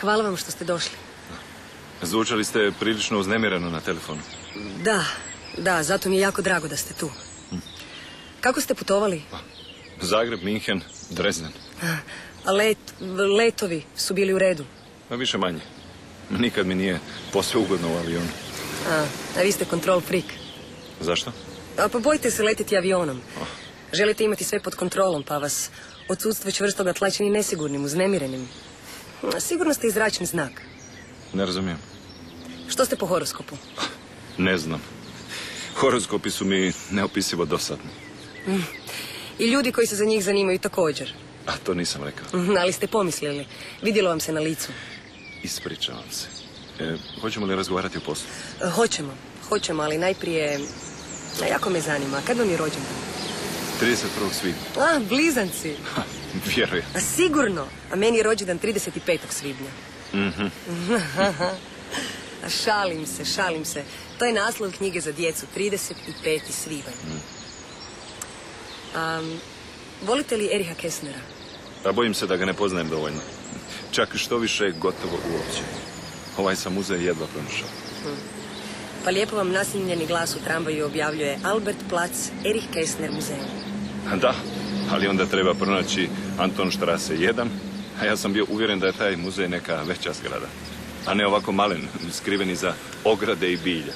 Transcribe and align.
Hvala 0.00 0.24
vam 0.24 0.36
što 0.36 0.50
ste 0.50 0.64
došli. 0.64 0.96
Zvučali 2.02 2.44
ste 2.44 2.72
prilično 2.80 3.18
uznemirano 3.18 3.70
na 3.70 3.80
telefonu. 3.80 4.20
Da, 4.82 5.04
da, 5.58 5.82
zato 5.82 6.08
mi 6.08 6.16
je 6.16 6.20
jako 6.20 6.42
drago 6.42 6.68
da 6.68 6.76
ste 6.76 6.94
tu. 6.94 7.10
Kako 8.40 8.60
ste 8.60 8.74
putovali? 8.74 9.22
Zagreb, 10.00 10.42
Minhen, 10.42 10.80
Dresden. 11.10 11.52
A 12.44 12.52
let, 12.52 12.78
letovi 13.38 13.82
su 13.96 14.14
bili 14.14 14.32
u 14.34 14.38
redu. 14.38 14.64
Pa 15.08 15.14
više 15.14 15.38
manje. 15.38 15.60
Nikad 16.30 16.66
mi 16.66 16.74
nije 16.74 17.00
posve 17.32 17.60
ugodno 17.60 17.94
u 17.94 17.96
avionu. 17.96 18.28
A, 18.90 19.04
a 19.38 19.42
vi 19.42 19.52
ste 19.52 19.64
control 19.64 20.00
freak. 20.00 20.24
Zašto? 21.00 21.32
A 21.78 21.88
pa 21.88 21.98
bojite 21.98 22.30
se 22.30 22.42
letiti 22.42 22.76
avionom. 22.76 23.20
Želite 23.92 24.24
imati 24.24 24.44
sve 24.44 24.60
pod 24.60 24.74
kontrolom, 24.74 25.22
pa 25.22 25.38
vas 25.38 25.70
odsudstvo 26.08 26.50
čvrstoga 26.50 26.92
tla 26.92 27.10
čini 27.10 27.30
nesigurnim, 27.30 27.84
uznemirenim. 27.84 28.48
Sigurno 29.40 29.74
ste 29.74 29.86
i 29.86 29.90
zračni 29.90 30.26
znak. 30.26 30.52
Ne 31.32 31.46
razumijem. 31.46 31.78
Što 32.68 32.84
ste 32.84 32.96
po 32.96 33.06
horoskopu? 33.06 33.56
Ne 34.38 34.58
znam. 34.58 34.80
Horoskopi 35.76 36.30
su 36.30 36.44
mi 36.44 36.72
neopisivo 36.90 37.44
dosadni. 37.44 37.90
I 39.38 39.46
ljudi 39.46 39.72
koji 39.72 39.86
se 39.86 39.96
za 39.96 40.04
njih 40.04 40.24
zanimaju 40.24 40.58
također. 40.58 41.12
A 41.46 41.52
to 41.56 41.74
nisam 41.74 42.04
rekao. 42.04 42.40
Mhm, 42.40 42.56
Ali 42.58 42.72
ste 42.72 42.86
pomislili. 42.86 43.46
Vidjelo 43.82 44.08
vam 44.08 44.20
se 44.20 44.32
na 44.32 44.40
licu. 44.40 44.68
Ispričavam 45.42 46.10
se. 46.10 46.26
E, 46.80 46.96
hoćemo 47.20 47.46
li 47.46 47.56
razgovarati 47.56 47.98
o 47.98 48.00
poslu? 48.00 48.26
E, 48.62 48.70
Hoćemo, 48.70 49.14
hoćemo, 49.48 49.82
ali 49.82 49.98
najprije... 49.98 50.60
Jako 51.50 51.70
me 51.70 51.80
zanima, 51.80 52.20
kad 52.26 52.38
vam 52.38 52.50
je 52.50 52.56
rođendan? 52.56 52.92
31. 53.80 53.96
svibnja. 54.32 54.60
A, 54.76 55.00
blizanci. 55.08 55.74
Ha, 55.94 56.02
Vjerujem. 56.56 56.84
A 56.96 57.00
sigurno. 57.00 57.66
A 57.92 57.96
meni 57.96 58.16
je 58.16 58.22
rođendan 58.22 58.58
35. 58.58 59.18
svibnja. 59.30 59.70
Mhm. 60.14 60.46
Šalim 62.64 63.06
se, 63.06 63.24
šalim 63.24 63.64
se. 63.64 63.82
To 64.18 64.24
je 64.24 64.32
naslov 64.32 64.72
knjige 64.72 65.00
za 65.00 65.12
djecu, 65.12 65.46
35. 65.56 66.40
svibanj. 66.50 66.94
Um, 68.94 69.38
volite 70.06 70.36
li 70.36 70.48
Eriha 70.54 70.74
Kessnera? 70.74 71.18
A 71.84 71.92
bojim 71.92 72.14
se 72.14 72.26
da 72.26 72.36
ga 72.36 72.44
ne 72.44 72.52
poznajem 72.54 72.88
dovoljno. 72.88 73.20
Čak 73.90 74.08
što 74.16 74.38
više 74.38 74.70
gotovo 74.70 75.12
uopće. 75.32 75.62
Ovaj 76.38 76.56
sam 76.56 76.74
muzej 76.74 77.04
jedva 77.06 77.26
pronašao. 77.26 77.68
Pa 79.04 79.10
lijepo 79.10 79.36
vam 79.36 79.50
nasnimljeni 79.50 80.06
glas 80.06 80.36
u 80.36 80.44
tramvaju 80.44 80.86
objavljuje 80.86 81.38
Albert 81.44 81.78
Platz, 81.88 82.30
Erich 82.44 82.66
Kessner 82.72 83.10
muzeum. 83.12 83.46
A 84.12 84.16
Da, 84.16 84.34
ali 84.92 85.08
onda 85.08 85.26
treba 85.26 85.54
pronaći 85.54 86.08
Anton 86.38 86.70
Štrase 86.70 87.16
1, 87.16 87.46
a 88.00 88.04
ja 88.04 88.16
sam 88.16 88.32
bio 88.32 88.46
uvjeren 88.48 88.80
da 88.80 88.86
je 88.86 88.92
taj 88.92 89.16
muzej 89.16 89.48
neka 89.48 89.82
veća 89.82 90.12
zgrada. 90.12 90.46
A 91.06 91.14
ne 91.14 91.26
ovako 91.26 91.52
malen, 91.52 91.82
skriveni 92.12 92.56
za 92.56 92.74
ograde 93.04 93.52
i 93.52 93.56
bilje. 93.56 93.92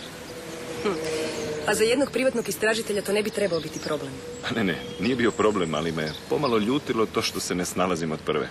Pa 1.66 1.74
za 1.74 1.84
jednog 1.84 2.10
privatnog 2.10 2.48
istražitelja 2.48 3.02
to 3.02 3.12
ne 3.12 3.22
bi 3.22 3.30
trebao 3.30 3.60
biti 3.60 3.78
problem. 3.78 4.12
A 4.50 4.54
Ne, 4.54 4.64
ne, 4.64 4.78
nije 5.00 5.16
bio 5.16 5.30
problem, 5.30 5.74
ali 5.74 5.92
me 5.92 6.12
pomalo 6.28 6.58
ljutilo 6.58 7.06
to 7.06 7.22
što 7.22 7.40
se 7.40 7.54
ne 7.54 7.64
snalazim 7.64 8.12
od 8.12 8.18
prve. 8.26 8.48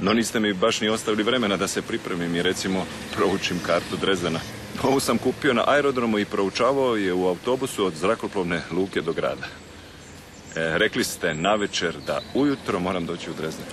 No 0.00 0.12
niste 0.12 0.40
mi 0.40 0.52
baš 0.52 0.80
ni 0.80 0.88
ostavili 0.88 1.22
vremena 1.22 1.56
da 1.56 1.68
se 1.68 1.82
pripremim 1.82 2.36
i 2.36 2.42
recimo 2.42 2.86
proučim 3.16 3.60
kartu 3.66 3.96
Drezdena. 4.00 4.40
Ovu 4.82 5.00
sam 5.00 5.18
kupio 5.18 5.52
na 5.52 5.64
aerodromu 5.66 6.18
i 6.18 6.24
proučavao 6.24 6.96
je 6.96 7.12
u 7.12 7.26
autobusu 7.26 7.84
od 7.86 7.94
zrakoplovne 7.94 8.62
luke 8.70 9.00
do 9.00 9.12
grada. 9.12 9.46
E, 10.56 10.78
rekli 10.78 11.04
ste 11.04 11.34
na 11.34 11.54
večer 11.54 11.96
da 12.06 12.20
ujutro 12.34 12.80
moram 12.80 13.06
doći 13.06 13.30
u 13.30 13.34
Drezden. 13.34 13.64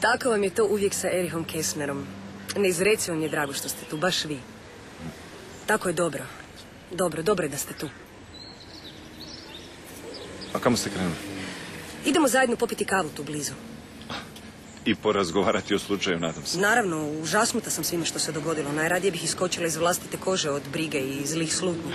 Tako 0.00 0.30
vam 0.30 0.44
je 0.44 0.50
to 0.50 0.64
uvijek 0.64 0.94
sa 0.94 1.08
Erihom 1.12 1.44
Kessnerom. 1.44 2.06
Neizrecivo 2.56 3.16
mi 3.16 3.22
je 3.22 3.28
drago 3.28 3.52
što 3.52 3.68
ste 3.68 3.84
tu, 3.90 3.96
baš 3.96 4.24
vi. 4.24 4.38
Tako 5.66 5.88
je 5.88 5.92
dobro. 5.92 6.24
Dobro, 6.90 7.22
dobro 7.22 7.44
je 7.44 7.48
da 7.48 7.56
ste 7.56 7.74
tu. 7.74 7.88
A 10.52 10.58
kamo 10.58 10.76
ste 10.76 10.90
krenuli? 10.90 11.14
Idemo 12.04 12.28
zajedno 12.28 12.56
popiti 12.56 12.84
kavu 12.84 13.08
tu 13.16 13.22
blizu. 13.22 13.52
I 14.84 14.94
porazgovarati 14.94 15.74
o 15.74 15.78
slučaju, 15.78 16.18
nadam 16.18 16.46
se. 16.46 16.58
Naravno, 16.58 17.10
užasnuta 17.22 17.70
sam 17.70 17.84
svime 17.84 18.04
što 18.04 18.18
se 18.18 18.32
dogodilo. 18.32 18.72
Najradije 18.72 19.10
bih 19.10 19.24
iskočila 19.24 19.66
iz 19.66 19.76
vlastite 19.76 20.16
kože 20.16 20.50
od 20.50 20.62
brige 20.72 20.98
i 20.98 21.26
zlih 21.26 21.54
slutnji. 21.54 21.92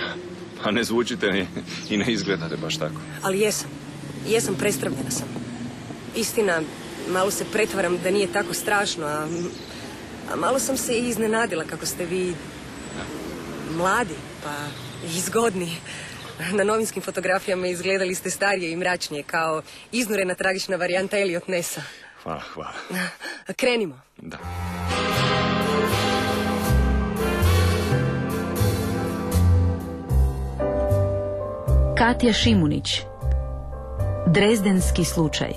A 0.62 0.70
ne 0.70 0.84
zvučite 0.84 1.32
ni, 1.32 1.48
i 1.90 1.96
ne 1.96 2.12
izgledate 2.12 2.56
baš 2.56 2.78
tako. 2.78 3.00
Ali 3.22 3.40
jesam. 3.40 3.70
Jesam, 4.28 4.54
prestravljena 4.54 5.10
sam. 5.10 5.28
Istina, 6.16 6.60
malo 7.08 7.30
se 7.30 7.44
pretvaram 7.52 7.98
da 8.02 8.10
nije 8.10 8.32
tako 8.32 8.54
strašno, 8.54 9.06
a, 9.06 9.28
a 10.32 10.36
malo 10.36 10.58
sam 10.58 10.76
se 10.76 10.94
i 10.94 11.08
iznenadila 11.08 11.64
kako 11.64 11.86
ste 11.86 12.04
vi 12.04 12.34
mladi, 13.76 14.14
pa 14.42 14.54
i 15.16 15.20
zgodni. 15.20 15.76
Na 16.52 16.64
novinskim 16.64 17.02
fotografijama 17.02 17.66
izgledali 17.66 18.14
ste 18.14 18.30
starije 18.30 18.72
i 18.72 18.76
mračnije, 18.76 19.22
kao 19.22 19.62
iznurena 19.92 20.34
tragična 20.34 20.76
varijanta 20.76 21.18
Elliot 21.18 21.48
Nessa. 21.48 21.82
Hvala, 22.26 22.42
hvala. 22.54 22.72
Krenimo. 23.56 24.00
Da. 24.16 24.38
Katja 31.98 32.32
Šimunić 32.32 33.00
Drezdenski 34.26 35.04
slučaj 35.04 35.52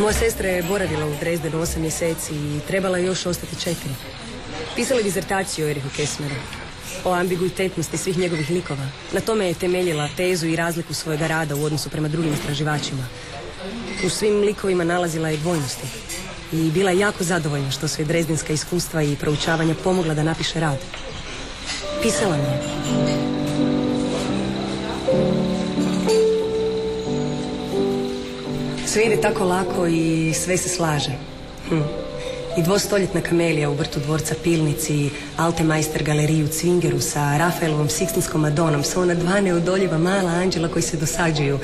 Moja 0.00 0.12
sestra 0.12 0.48
je 0.48 0.62
boravila 0.62 1.06
u 1.06 1.14
Drezdenu 1.20 1.60
osam 1.60 1.82
mjeseci 1.82 2.34
i 2.34 2.60
trebala 2.68 2.98
je 2.98 3.04
još 3.04 3.26
ostati 3.26 3.60
četiri. 3.60 3.90
Pisala 4.76 5.00
je 5.00 5.04
dizertaciju 5.04 5.66
o 5.66 5.70
Erihu 5.70 5.88
Kessneru, 5.96 6.34
o 7.04 7.12
ambiguitetnosti 7.12 7.96
svih 7.98 8.18
njegovih 8.18 8.50
likova. 8.50 8.88
Na 9.12 9.20
tome 9.20 9.46
je 9.46 9.54
temeljila 9.54 10.08
tezu 10.16 10.46
i 10.46 10.56
razliku 10.56 10.94
svojega 10.94 11.26
rada 11.26 11.56
u 11.56 11.64
odnosu 11.64 11.90
prema 11.90 12.08
drugim 12.08 12.32
istraživačima. 12.32 13.06
U 14.06 14.08
svim 14.08 14.40
likovima 14.40 14.84
nalazila 14.84 15.28
je 15.28 15.36
dvojnosti 15.36 15.86
i 16.52 16.70
bila 16.70 16.90
je 16.90 16.98
jako 16.98 17.24
zadovoljna 17.24 17.70
što 17.70 17.88
su 17.88 18.02
je 18.02 18.04
drezdenska 18.06 18.52
iskustva 18.52 19.02
i 19.02 19.16
proučavanja 19.16 19.74
pomogla 19.84 20.14
da 20.14 20.22
napiše 20.22 20.60
rad. 20.60 20.78
Pisala 22.02 22.36
mi 22.36 22.42
je. 22.42 22.86
Sve 28.86 29.04
ide 29.04 29.20
tako 29.20 29.44
lako 29.44 29.86
i 29.86 30.32
sve 30.34 30.56
se 30.56 30.68
slaže. 30.68 31.12
Hm. 31.68 32.05
I 32.56 32.62
dvostoljetna 32.62 33.20
kamelija 33.20 33.70
u 33.70 33.74
vrtu 33.74 34.00
dvorca 34.00 34.34
Pilnici, 34.42 35.10
Altemeister 35.36 36.02
galeriju 36.02 36.44
u 36.44 36.48
Cvingeru 36.48 37.00
sa 37.00 37.36
Rafaelovom 37.38 37.88
Sikstinskom 37.88 38.40
Madonom, 38.40 38.84
sa 38.84 39.00
ona 39.00 39.14
dva 39.14 39.40
neodoljiva 39.40 39.98
mala 39.98 40.30
anđela 40.30 40.68
koji 40.68 40.82
se 40.82 40.96
dosađuju. 40.96 41.58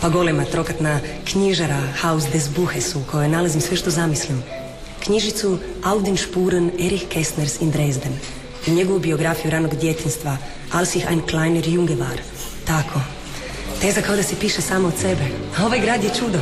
Pa 0.00 0.08
golema 0.08 0.44
trokatna 0.44 1.00
knjižara 1.24 1.80
Haus 2.00 2.24
des 2.32 2.48
Buches 2.56 2.94
u 2.94 3.02
kojoj 3.10 3.28
nalazim 3.28 3.60
sve 3.60 3.76
što 3.76 3.90
zamislim. 3.90 4.42
Knjižicu 5.04 5.58
Auden 5.84 6.16
Spuren 6.16 6.70
Erich 6.80 7.08
Kessners 7.08 7.60
in 7.60 7.70
Dresden. 7.70 8.12
I 8.66 8.70
njegovu 8.70 8.98
biografiju 8.98 9.50
ranog 9.50 9.74
djetinstva 9.74 10.36
Als 10.72 10.96
ich 10.96 11.06
ein 11.10 11.20
kleiner 11.30 11.68
Junge 11.68 11.94
war. 11.94 12.18
Tako. 12.66 13.00
Teza 13.80 14.02
kao 14.02 14.16
da 14.16 14.22
se 14.22 14.36
piše 14.40 14.62
samo 14.62 14.88
od 14.88 14.94
sebe. 15.00 15.24
A 15.58 15.66
ovaj 15.66 15.80
grad 15.80 16.04
je 16.04 16.10
čudo. 16.18 16.38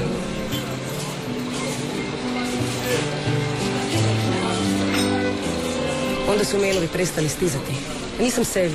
Onda 6.30 6.44
su 6.44 6.58
mailovi 6.58 6.88
prestali 6.88 7.28
stizati. 7.28 7.72
Nisam 8.20 8.44
se 8.44 8.70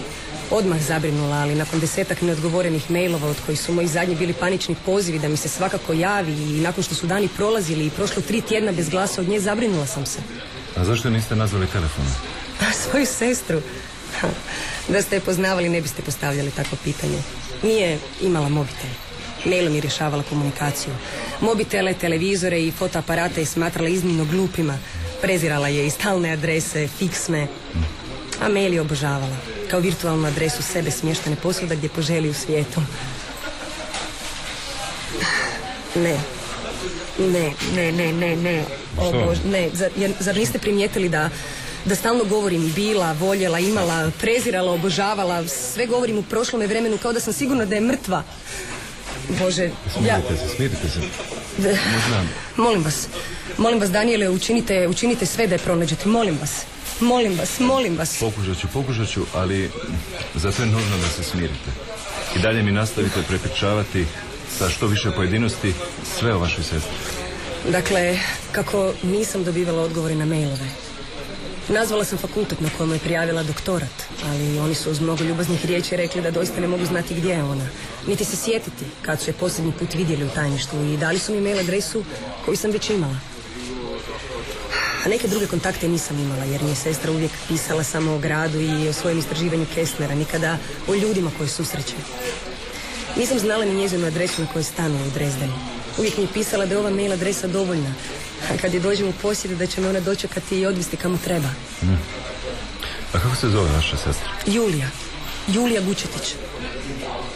odmah 0.51 0.81
zabrinula, 0.81 1.35
ali 1.35 1.55
nakon 1.55 1.79
desetak 1.79 2.21
neodgovorenih 2.21 2.91
mailova 2.91 3.27
od 3.27 3.35
kojih 3.45 3.61
su 3.61 3.73
moji 3.73 3.87
zadnji 3.87 4.15
bili 4.15 4.33
panični 4.33 4.75
pozivi 4.85 5.19
da 5.19 5.27
mi 5.27 5.37
se 5.37 5.49
svakako 5.49 5.93
javi 5.93 6.31
i 6.31 6.61
nakon 6.61 6.83
što 6.83 6.95
su 6.95 7.07
dani 7.07 7.27
prolazili 7.27 7.85
i 7.85 7.89
prošlo 7.89 8.21
tri 8.21 8.41
tjedna 8.41 8.71
bez 8.71 8.89
glasa 8.89 9.21
od 9.21 9.27
nje, 9.27 9.39
zabrinula 9.39 9.85
sam 9.85 10.05
se. 10.05 10.19
A 10.75 10.85
zašto 10.85 11.09
niste 11.09 11.35
nazvali 11.35 11.67
telefonom? 11.67 12.11
A 12.59 12.71
svoju 12.73 13.05
sestru? 13.05 13.61
Da 14.87 15.01
ste 15.01 15.15
je 15.15 15.19
poznavali 15.19 15.69
ne 15.69 15.81
biste 15.81 16.01
postavljali 16.01 16.51
takvo 16.51 16.77
pitanje. 16.83 17.17
Nije 17.63 17.99
imala 18.21 18.49
mobitel. 18.49 18.89
Mailom 19.45 19.75
je 19.75 19.81
rješavala 19.81 20.23
komunikaciju. 20.23 20.93
Mobitele, 21.41 21.93
televizore 21.93 22.61
i 22.61 22.71
fotoaparate 22.71 23.41
je 23.41 23.45
smatrala 23.45 23.89
iznimno 23.89 24.25
glupima. 24.25 24.77
Prezirala 25.25 25.67
je 25.67 25.87
i 25.87 25.89
stalne 25.89 26.29
adrese, 26.31 26.87
fiksne. 26.87 27.47
A 28.41 28.49
mail 28.49 28.73
je 28.73 28.81
obožavala. 28.81 29.37
Kao 29.71 29.79
virtualnu 29.79 30.27
adresu 30.27 30.63
sebe 30.63 30.91
smještene 30.91 31.35
posvuda 31.35 31.75
gdje 31.75 31.89
poželi 31.89 32.29
u 32.29 32.33
svijetu. 32.33 32.81
Ne. 35.95 36.17
Ne, 37.19 37.51
ne, 37.75 37.91
ne, 37.91 38.13
ne, 38.13 38.35
ne. 38.35 38.63
O, 38.97 39.09
Što? 39.09 39.25
Bože, 39.25 39.41
ne. 39.45 39.69
Zar, 39.73 39.91
jer- 39.97 40.13
zar 40.19 40.37
niste 40.37 40.59
primijetili 40.59 41.09
da 41.09 41.29
Da 41.85 41.95
stalno 41.95 42.23
govorim 42.23 42.73
bila, 42.75 43.13
voljela, 43.13 43.59
imala, 43.59 44.11
prezirala, 44.21 44.71
obožavala, 44.71 45.47
sve 45.47 45.85
govorim 45.85 46.17
u 46.17 46.23
prošlome 46.23 46.67
vremenu 46.67 46.97
kao 46.97 47.13
da 47.13 47.19
sam 47.19 47.33
sigurna 47.33 47.65
da 47.65 47.75
je 47.75 47.81
mrtva. 47.81 48.23
Bože, 49.39 49.69
ja... 50.05 50.21
Smirite 50.21 50.37
se, 50.37 50.55
smirite 50.55 50.89
se. 50.89 50.99
Ne 51.57 51.79
znam. 52.07 52.29
Molim 52.57 52.83
vas, 52.83 53.07
molim 53.57 53.79
vas 53.79 53.91
Daniele, 53.91 54.29
učinite, 54.29 54.87
učinite 54.87 55.25
sve 55.25 55.47
da 55.47 55.55
je 55.55 55.59
pronađete, 55.59 56.09
molim 56.09 56.37
vas. 56.41 56.51
Molim 56.99 57.37
vas, 57.39 57.59
molim 57.59 57.97
vas. 57.97 58.19
Pokušat 58.19 58.57
ću, 58.57 58.67
pokušat 58.73 59.09
ću, 59.09 59.25
ali 59.33 59.69
zato 60.35 60.61
je 60.61 60.65
nužno 60.65 60.97
da 60.97 61.07
se 61.07 61.23
smirite. 61.23 61.71
I 62.35 62.39
dalje 62.39 62.63
mi 62.63 62.71
nastavite 62.71 63.23
prepričavati 63.27 64.05
sa 64.57 64.69
što 64.69 64.87
više 64.87 65.11
pojedinosti 65.11 65.73
sve 66.19 66.35
o 66.35 66.39
vašoj 66.39 66.63
sestri. 66.63 66.95
Dakle, 67.71 68.19
kako 68.51 68.93
nisam 69.03 69.43
dobivala 69.43 69.81
odgovore 69.81 70.15
na 70.15 70.25
mailove. 70.25 70.84
Nazvala 71.69 72.03
sam 72.05 72.17
fakultet 72.17 72.61
na 72.61 72.69
kojem 72.77 72.93
je 72.93 72.99
prijavila 72.99 73.43
doktorat, 73.43 74.03
ali 74.25 74.59
oni 74.59 74.75
su 74.75 74.91
uz 74.91 74.99
mnogo 74.99 75.23
ljubaznih 75.23 75.65
riječi 75.65 75.95
rekli 75.95 76.21
da 76.21 76.31
doista 76.31 76.61
ne 76.61 76.67
mogu 76.67 76.85
znati 76.85 77.13
gdje 77.15 77.29
je 77.29 77.43
ona. 77.43 77.67
Niti 78.07 78.25
se 78.25 78.37
sjetiti 78.37 78.85
kad 79.01 79.21
su 79.21 79.29
je 79.29 79.33
posljednji 79.33 79.71
put 79.79 79.93
vidjeli 79.93 80.25
u 80.25 80.29
tajništvu 80.29 80.85
i 80.85 80.97
dali 80.97 81.19
su 81.19 81.33
mi 81.33 81.41
mail 81.41 81.59
adresu 81.59 82.03
koju 82.45 82.57
sam 82.57 82.71
već 82.71 82.89
imala. 82.89 83.17
A 85.05 85.09
neke 85.09 85.27
druge 85.27 85.47
kontakte 85.47 85.87
nisam 85.87 86.19
imala 86.19 86.43
jer 86.43 86.63
mi 86.63 86.69
je 86.69 86.75
sestra 86.75 87.11
uvijek 87.11 87.31
pisala 87.47 87.83
samo 87.83 88.15
o 88.15 88.19
gradu 88.19 88.59
i 88.59 88.87
o 88.89 88.93
svojem 88.93 89.19
istraživanju 89.19 89.65
Kessnera, 89.75 90.15
nikada 90.15 90.57
o 90.87 90.95
ljudima 90.95 91.31
koje 91.37 91.49
susreće. 91.49 91.95
Nisam 93.17 93.39
znala 93.39 93.65
ni 93.65 93.75
njezinu 93.75 94.07
adresu 94.07 94.41
na 94.41 94.47
kojoj 94.53 94.63
stanuje 94.63 95.07
u 95.07 95.11
Drezdenu. 95.11 95.53
Uvijek 95.97 96.17
mi 96.17 96.23
je 96.23 96.33
pisala 96.33 96.65
da 96.65 96.73
je 96.73 96.79
ova 96.79 96.89
mail 96.89 97.13
adresa 97.13 97.47
dovoljna. 97.47 97.93
A 98.43 98.57
kad 98.61 98.73
je 98.73 98.79
dođem 98.79 99.07
u 99.07 99.13
posjed 99.13 99.51
da 99.51 99.67
će 99.67 99.81
me 99.81 99.89
ona 99.89 99.99
dočekati 99.99 100.59
i 100.59 100.65
odvesti 100.65 100.97
kamo 100.97 101.17
treba. 101.17 101.47
A 103.13 103.19
kako 103.19 103.35
se 103.35 103.49
zove 103.49 103.71
vaša 103.71 103.97
sestra? 103.97 104.29
Julija. 104.47 104.87
Julija 105.47 105.81
Gučetić. 105.81 106.35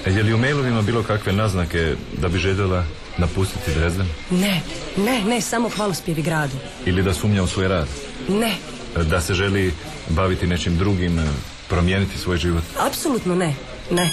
E, 0.05 0.11
je 0.11 0.23
li 0.23 0.33
u 0.33 0.37
mailovima 0.37 0.81
bilo 0.81 1.03
kakve 1.03 1.33
naznake 1.33 1.95
da 2.17 2.27
bi 2.27 2.39
željela 2.39 2.85
napustiti 3.17 3.71
Dresden? 3.75 4.07
Ne, 4.31 4.61
ne, 4.97 5.23
ne, 5.23 5.41
samo 5.41 5.69
hvalospjevi 5.69 6.21
gradu. 6.21 6.55
Ili 6.85 7.03
da 7.03 7.13
sumnja 7.13 7.43
u 7.43 7.47
svoj 7.47 7.67
rad? 7.67 7.87
Ne, 8.29 8.55
Da 9.03 9.21
se 9.21 9.33
želi 9.33 9.73
baviti 10.09 10.47
nečim 10.47 10.77
drugim, 10.77 11.21
promijeniti 11.67 12.17
svoj 12.17 12.37
život? 12.37 12.63
apsolutno 12.79 13.35
ne, 13.35 13.55
ne. 13.91 14.11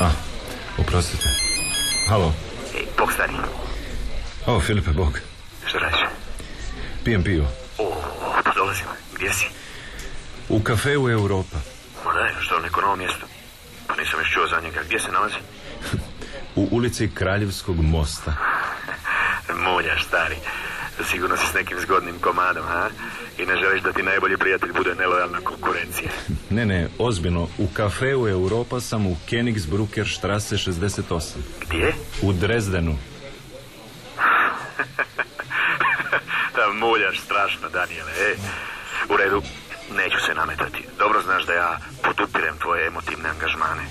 A, 0.00 0.10
oprostite. 0.78 1.28
Halo. 2.08 2.34
Bog 2.98 3.12
stari, 3.12 3.32
O, 4.46 4.60
Filipe, 4.60 4.90
Bog. 4.90 5.20
Što 5.70 5.78
radiš? 5.78 6.00
Pijem 7.04 7.22
pivo. 7.22 7.46
O, 7.78 8.02
pa 8.44 8.52
dolazim. 8.56 8.86
Gdje 9.16 9.32
si? 9.32 9.46
U 10.48 10.60
kafeu 10.60 11.10
Europa. 11.10 11.56
Ma 12.04 12.12
daj, 12.12 12.30
što 12.40 12.58
neko 12.58 12.80
novo 12.80 12.96
mjesto? 12.96 13.26
Pa 13.86 13.96
nisam 13.96 14.20
još 14.20 14.32
čuo 14.32 14.46
za 14.46 14.60
njega. 14.60 14.80
Gdje 14.86 15.00
se 15.00 15.12
nalazi? 15.12 15.34
U 16.60 16.68
ulici 16.70 17.10
Kraljevskog 17.14 17.76
mosta. 17.82 18.32
Muljaš, 19.64 20.04
stari. 20.04 20.36
Sigurno 21.10 21.36
si 21.36 21.46
s 21.46 21.54
nekim 21.54 21.78
zgodnim 21.80 22.18
komadom, 22.20 22.66
ha? 22.66 22.88
I 23.38 23.46
ne 23.46 23.56
želiš 23.56 23.82
da 23.82 23.92
ti 23.92 24.02
najbolji 24.02 24.36
prijatelj 24.36 24.72
bude 24.72 24.94
nelojalna 24.94 25.38
konkurencija. 25.40 26.10
Ne, 26.50 26.66
ne, 26.66 26.88
ozbiljno. 26.98 27.48
U 27.58 27.66
kafeu 27.72 28.28
Europa 28.28 28.80
sam 28.80 29.06
u 29.06 29.16
Königsbrucker 29.30 30.16
Strasse 30.16 30.56
68. 30.56 31.22
Gdje? 31.60 31.94
U 32.22 32.32
Dresdenu. 32.32 32.96
Muljaš 36.80 37.20
strašno, 37.20 37.68
Daniele, 37.68 38.12
e. 38.28 38.34
U 39.12 39.16
redu, 39.16 39.42
neću 39.96 40.18
se 40.26 40.34
nametati. 40.34 40.84
Dobro 40.98 41.22
znaš 41.22 41.42
da 41.46 41.52
ja 41.52 41.78
podupirem 42.02 42.58
tvoje 42.58 42.86
emotivne 42.86 43.28
angažmane. 43.28 43.82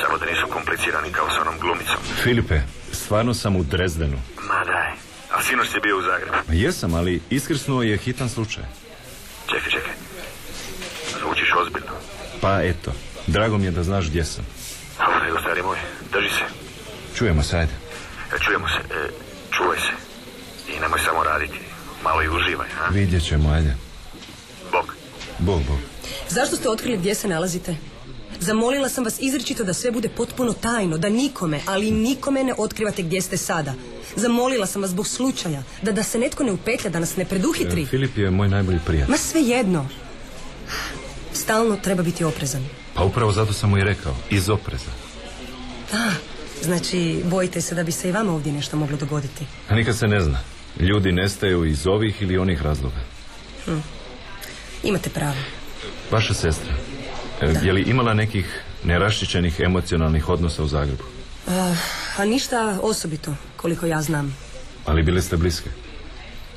Samo 0.00 0.18
da 0.18 0.26
nisu 0.26 0.46
komplicirani 0.52 1.12
kao 1.12 1.30
s 1.30 1.38
onom 1.38 1.58
glumicom. 1.60 2.00
Filipe, 2.22 2.60
stvarno 2.92 3.34
sam 3.34 3.56
u 3.56 3.62
Dresdenu. 3.64 4.18
Ma 4.48 4.64
daj, 4.64 4.92
a 5.34 5.42
sinoć 5.42 5.68
si 5.68 5.80
bio 5.80 5.98
u 5.98 6.02
Zagrebu. 6.02 6.36
Jesam, 6.48 6.94
ali 6.94 7.22
iskrsnuo 7.30 7.82
je 7.82 7.96
hitan 7.96 8.28
slučaj. 8.28 8.64
Čekaj, 9.50 9.70
čekaj. 9.70 9.92
Zvučiš 11.20 11.54
ozbiljno. 11.62 11.92
Pa 12.40 12.62
eto, 12.62 12.92
drago 13.26 13.58
mi 13.58 13.64
je 13.64 13.70
da 13.70 13.82
znaš 13.82 14.06
gdje 14.08 14.24
sam. 14.24 14.46
A 14.98 15.04
u 15.10 15.24
redu, 15.24 15.36
stari 15.40 15.62
moj, 15.62 15.78
drži 16.12 16.28
se. 16.28 16.44
Čujemo 17.16 17.42
se, 17.42 17.56
ajde. 17.56 17.72
E, 18.34 18.38
čujemo 18.44 18.68
se, 18.68 18.94
e, 18.94 19.08
čuvaj 19.50 19.78
se. 19.78 19.92
I 20.72 20.80
nemoj 20.80 21.00
samo 21.04 21.24
raditi. 21.24 21.69
Malo 22.04 22.22
i 22.22 22.28
uživaj, 22.28 22.68
a? 22.80 22.88
Vidjet 22.92 23.24
ćemo, 23.24 23.50
ajde. 23.50 23.76
Bog. 24.72 24.94
Bog, 25.38 25.60
Bog. 25.68 25.78
Zašto 26.28 26.56
ste 26.56 26.68
otkrili 26.68 26.96
gdje 26.98 27.14
se 27.14 27.28
nalazite? 27.28 27.76
Zamolila 28.40 28.88
sam 28.88 29.04
vas 29.04 29.16
izričito 29.20 29.64
da 29.64 29.74
sve 29.74 29.90
bude 29.90 30.08
potpuno 30.08 30.52
tajno, 30.52 30.98
da 30.98 31.08
nikome, 31.08 31.60
ali 31.66 31.90
nikome 31.90 32.44
ne 32.44 32.54
otkrivate 32.58 33.02
gdje 33.02 33.20
ste 33.22 33.36
sada. 33.36 33.74
Zamolila 34.16 34.66
sam 34.66 34.82
vas 34.82 34.90
zbog 34.90 35.06
slučaja, 35.06 35.62
da 35.82 35.92
da 35.92 36.02
se 36.02 36.18
netko 36.18 36.44
ne 36.44 36.52
upetlja, 36.52 36.90
da 36.90 37.00
nas 37.00 37.16
ne 37.16 37.24
preduhitri. 37.24 37.82
E, 37.82 37.86
Filip 37.86 38.18
je 38.18 38.30
moj 38.30 38.48
najbolji 38.48 38.78
prijatelj. 38.86 39.10
Ma 39.10 39.16
sve 39.18 39.42
jedno. 39.42 39.88
Stalno 41.32 41.76
treba 41.76 42.02
biti 42.02 42.24
oprezan. 42.24 42.64
Pa 42.94 43.02
upravo 43.04 43.32
zato 43.32 43.52
sam 43.52 43.70
mu 43.70 43.78
i 43.78 43.84
rekao, 43.84 44.14
iz 44.30 44.48
opreza. 44.50 44.90
Da, 45.92 46.10
znači 46.62 47.22
bojite 47.24 47.60
se 47.60 47.74
da 47.74 47.82
bi 47.82 47.92
se 47.92 48.08
i 48.08 48.12
vama 48.12 48.32
ovdje 48.32 48.52
nešto 48.52 48.76
moglo 48.76 48.96
dogoditi. 48.96 49.44
A 49.68 49.74
nikad 49.74 49.98
se 49.98 50.06
ne 50.08 50.20
zna. 50.20 50.40
Ljudi 50.78 51.12
nestaju 51.12 51.64
iz 51.64 51.86
ovih 51.86 52.22
ili 52.22 52.38
onih 52.38 52.62
razloga. 52.62 52.96
Imate 54.82 55.10
pravo. 55.10 55.36
Vaša 56.10 56.34
sestra, 56.34 56.72
e, 57.40 57.54
je 57.62 57.72
li 57.72 57.82
imala 57.82 58.14
nekih 58.14 58.62
neraščićenih 58.84 59.60
emocionalnih 59.60 60.28
odnosa 60.28 60.62
u 60.62 60.66
Zagrebu? 60.66 61.04
A, 61.48 61.74
a 62.16 62.24
ništa 62.24 62.78
osobito, 62.82 63.34
koliko 63.56 63.86
ja 63.86 64.02
znam. 64.02 64.36
Ali 64.86 65.02
bili 65.02 65.22
ste 65.22 65.36
bliske. 65.36 65.70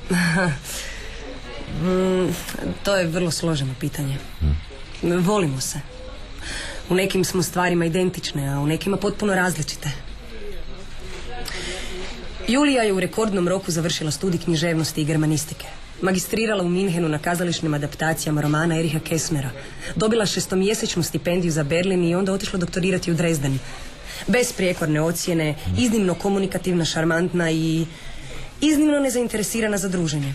To 2.83 2.95
je 2.95 3.07
vrlo 3.07 3.31
složeno 3.31 3.73
pitanje. 3.79 4.17
Volimo 5.01 5.61
se. 5.61 5.79
U 6.89 6.95
nekim 6.95 7.23
smo 7.23 7.43
stvarima 7.43 7.85
identične, 7.85 8.53
a 8.53 8.59
u 8.59 8.67
nekima 8.67 8.97
potpuno 8.97 9.35
različite. 9.35 9.89
Julija 12.47 12.83
je 12.83 12.93
u 12.93 12.99
rekordnom 12.99 13.47
roku 13.47 13.71
završila 13.71 14.11
studij 14.11 14.39
književnosti 14.39 15.01
i 15.01 15.05
germanistike. 15.05 15.65
Magistrirala 16.01 16.63
u 16.63 16.69
Minhenu 16.69 17.09
na 17.09 17.19
kazališnim 17.19 17.73
adaptacijama 17.73 18.41
romana 18.41 18.79
Eriha 18.79 18.99
Kessnera. 18.99 19.49
Dobila 19.95 20.25
šestomjesečnu 20.25 21.03
stipendiju 21.03 21.51
za 21.51 21.63
Berlin 21.63 22.03
i 22.03 22.15
onda 22.15 22.33
otišla 22.33 22.59
doktorirati 22.59 23.11
u 23.11 23.13
Dresden. 23.13 23.59
Bez 24.27 24.53
prijekorne 24.53 25.01
ocjene, 25.01 25.55
iznimno 25.77 26.13
komunikativna, 26.13 26.85
šarmantna 26.85 27.51
i 27.51 27.85
iznimno 28.61 28.99
nezainteresirana 28.99 29.77
za 29.77 29.89
druženje. 29.89 30.33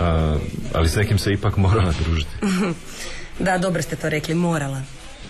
A, 0.00 0.36
ali 0.72 0.88
s 0.88 0.96
nekim 0.96 1.18
se 1.18 1.32
ipak 1.32 1.56
morala 1.56 1.94
družiti. 2.04 2.30
Da, 3.38 3.58
dobro 3.58 3.82
ste 3.82 3.96
to 3.96 4.08
rekli, 4.08 4.34
morala. 4.34 4.82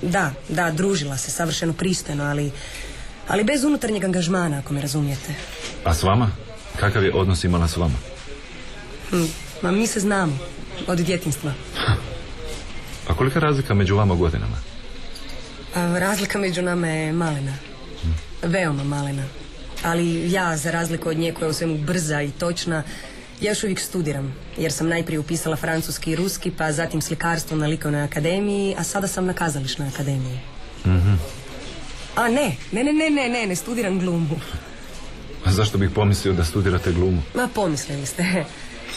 Da, 0.02 0.32
da, 0.48 0.70
družila 0.70 1.16
se, 1.16 1.30
savršeno 1.30 1.72
pristojno, 1.72 2.24
ali, 2.24 2.50
ali 3.28 3.44
bez 3.44 3.64
unutarnjeg 3.64 4.04
angažmana, 4.04 4.58
ako 4.58 4.74
me 4.74 4.80
razumijete. 4.80 5.34
A 5.84 5.94
s 5.94 6.02
vama? 6.02 6.30
Kakav 6.76 7.04
je 7.04 7.14
odnos 7.14 7.44
imala 7.44 7.68
s 7.68 7.76
vama? 7.76 7.98
Hm, 9.10 9.24
ma 9.62 9.70
mi 9.70 9.86
se 9.86 10.00
znamo, 10.00 10.38
od 10.86 10.98
djetinstva. 10.98 11.52
A 13.08 13.14
kolika 13.14 13.40
razlika 13.40 13.74
među 13.74 13.96
vama 13.96 14.14
godinama? 14.14 14.56
A 15.74 15.98
razlika 15.98 16.38
među 16.38 16.62
nama 16.62 16.88
je 16.88 17.12
malena. 17.12 17.54
Veoma 18.42 18.84
malena. 18.84 19.22
Ali 19.82 20.32
ja, 20.32 20.56
za 20.56 20.70
razliku 20.70 21.08
od 21.08 21.16
nje 21.16 21.32
koja 21.32 21.46
je 21.46 21.50
u 21.50 21.54
svemu 21.54 21.78
brza 21.78 22.22
i 22.22 22.30
točna, 22.30 22.82
ja 23.40 23.50
još 23.50 23.62
uvijek 23.64 23.80
studiram. 23.80 24.34
Jer 24.56 24.72
sam 24.72 24.88
najprije 24.88 25.18
upisala 25.18 25.56
francuski 25.56 26.10
i 26.10 26.16
ruski, 26.16 26.50
pa 26.50 26.72
zatim 26.72 27.02
slikarstvo 27.02 27.56
na 27.56 27.66
likovnoj 27.66 28.02
akademiji, 28.02 28.74
a 28.78 28.84
sada 28.84 29.06
sam 29.06 29.26
na 29.26 29.32
kazališnoj 29.32 29.88
akademiji. 29.88 30.40
A 32.18 32.28
ne, 32.28 32.56
ne, 32.72 32.84
ne, 32.84 32.92
ne, 32.92 33.10
ne, 33.10 33.28
ne, 33.28 33.46
ne 33.46 33.56
studiram 33.56 33.98
glumu. 33.98 34.40
A 35.44 35.52
zašto 35.52 35.78
bih 35.78 35.90
pomislio 35.94 36.34
da 36.34 36.44
studirate 36.44 36.92
glumu? 36.92 37.22
Ma 37.34 37.48
pomislili 37.54 38.06
ste. 38.06 38.44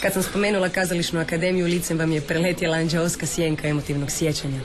Kad 0.02 0.12
sam 0.12 0.22
spomenula 0.22 0.68
kazališnu 0.68 1.20
akademiju, 1.20 1.66
licem 1.66 1.98
vam 1.98 2.12
je 2.12 2.20
preletjela 2.20 2.76
anđeoska 2.76 3.26
sjenka 3.26 3.68
emotivnog 3.68 4.10
sjećanja. 4.10 4.60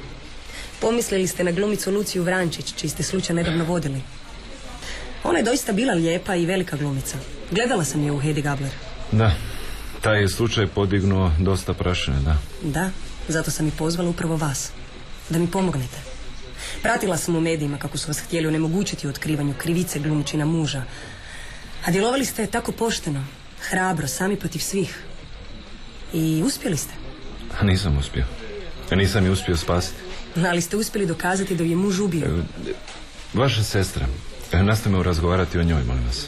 Pomislili 0.82 1.28
ste 1.28 1.44
na 1.44 1.52
glumicu 1.52 1.92
Luciju 1.92 2.24
Vrančić, 2.24 2.74
čiji 2.76 2.90
ste 2.90 3.04
slučaj 3.04 3.36
nedavno 3.36 3.66
vodili. 3.66 4.02
Ona 5.24 5.38
je 5.38 5.44
doista 5.46 5.74
bila 5.74 5.94
lijepa 5.94 6.36
i 6.36 6.46
velika 6.46 6.78
glumica. 6.78 7.18
Gledala 7.52 7.84
sam 7.84 8.04
je 8.04 8.12
u 8.12 8.20
Hedi 8.20 8.42
Gabler. 8.42 8.72
Da, 9.12 9.32
taj 10.02 10.22
je 10.22 10.30
slučaj 10.30 10.68
podignuo 10.68 11.32
dosta 11.40 11.74
prašine, 11.74 12.18
da. 12.20 12.38
Da, 12.64 12.90
zato 13.28 13.52
sam 13.52 13.68
i 13.68 13.72
pozvala 13.72 14.10
upravo 14.10 14.36
vas. 14.36 14.72
Da 15.30 15.40
mi 15.40 15.48
pomognete. 15.48 16.07
Pratila 16.88 17.18
sam 17.18 17.36
u 17.36 17.42
medijima 17.42 17.78
kako 17.78 17.98
su 17.98 18.08
vas 18.08 18.20
htjeli 18.20 18.48
onemogućiti 18.48 19.08
u 19.08 19.10
otkrivanju 19.10 19.54
krivice 19.58 20.00
glumčina 20.00 20.46
muža. 20.46 20.84
A 21.86 21.92
djelovali 21.92 22.26
ste 22.26 22.46
tako 22.46 22.72
pošteno, 22.72 23.26
hrabro, 23.60 24.08
sami 24.08 24.36
protiv 24.36 24.60
svih. 24.60 25.04
I 26.14 26.44
uspjeli 26.46 26.78
ste. 26.78 26.94
A 27.60 27.66
nisam 27.66 27.98
uspio. 27.98 28.26
Nisam 28.92 29.26
je 29.26 29.32
uspio 29.32 29.58
spasiti. 29.58 29.96
Ali 30.50 30.62
ste 30.62 30.78
uspjeli 30.78 31.08
dokazati 31.08 31.56
da 31.56 31.64
je 31.64 31.76
muž 31.76 32.00
ubio. 32.00 32.44
Vaša 33.34 33.64
sestra. 33.64 34.08
Nastavimo 34.54 35.04
razgovarati 35.04 35.60
o 35.60 35.64
njoj, 35.64 35.84
molim 35.84 36.06
vas. 36.06 36.26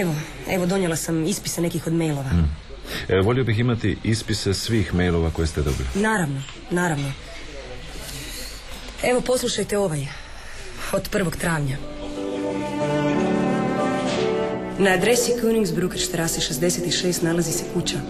Evo, 0.00 0.14
evo 0.50 0.66
donijela 0.66 0.96
sam 0.96 1.26
ispise 1.26 1.60
nekih 1.60 1.86
od 1.86 1.92
mailova. 1.92 2.30
E, 3.08 3.20
volio 3.24 3.44
bih 3.44 3.58
imati 3.58 3.96
ispise 4.04 4.54
svih 4.54 4.94
mailova 4.94 5.30
koje 5.30 5.46
ste 5.46 5.62
dobili. 5.62 5.88
Naravno, 5.94 6.42
naravno. 6.70 7.12
Evo 9.02 9.20
poslušajte 9.20 9.78
ovaj. 9.78 10.06
Od 10.92 11.08
prvog 11.08 11.36
travnja. 11.36 11.76
Na 14.78 14.90
adresi 14.90 15.32
Königsbrucker 15.42 15.98
štrase 15.98 16.40
66 16.40 17.22
nalazi 17.22 17.52
se 17.52 17.64
kuća. 17.74 18.00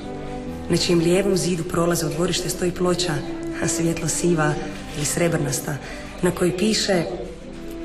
Na 0.71 0.77
čijem 0.77 0.99
lijevom 0.99 1.37
zidu 1.37 1.65
prolaza 1.65 2.07
u 2.07 2.11
dvorište 2.11 2.49
stoji 2.49 2.73
ploča, 2.73 3.15
a 3.63 3.69
svjetlo 3.69 4.09
siva 4.09 4.55
ili 4.97 5.05
srebrnasta, 5.05 5.77
na 6.23 6.31
kojoj 6.31 6.57
piše 6.57 7.05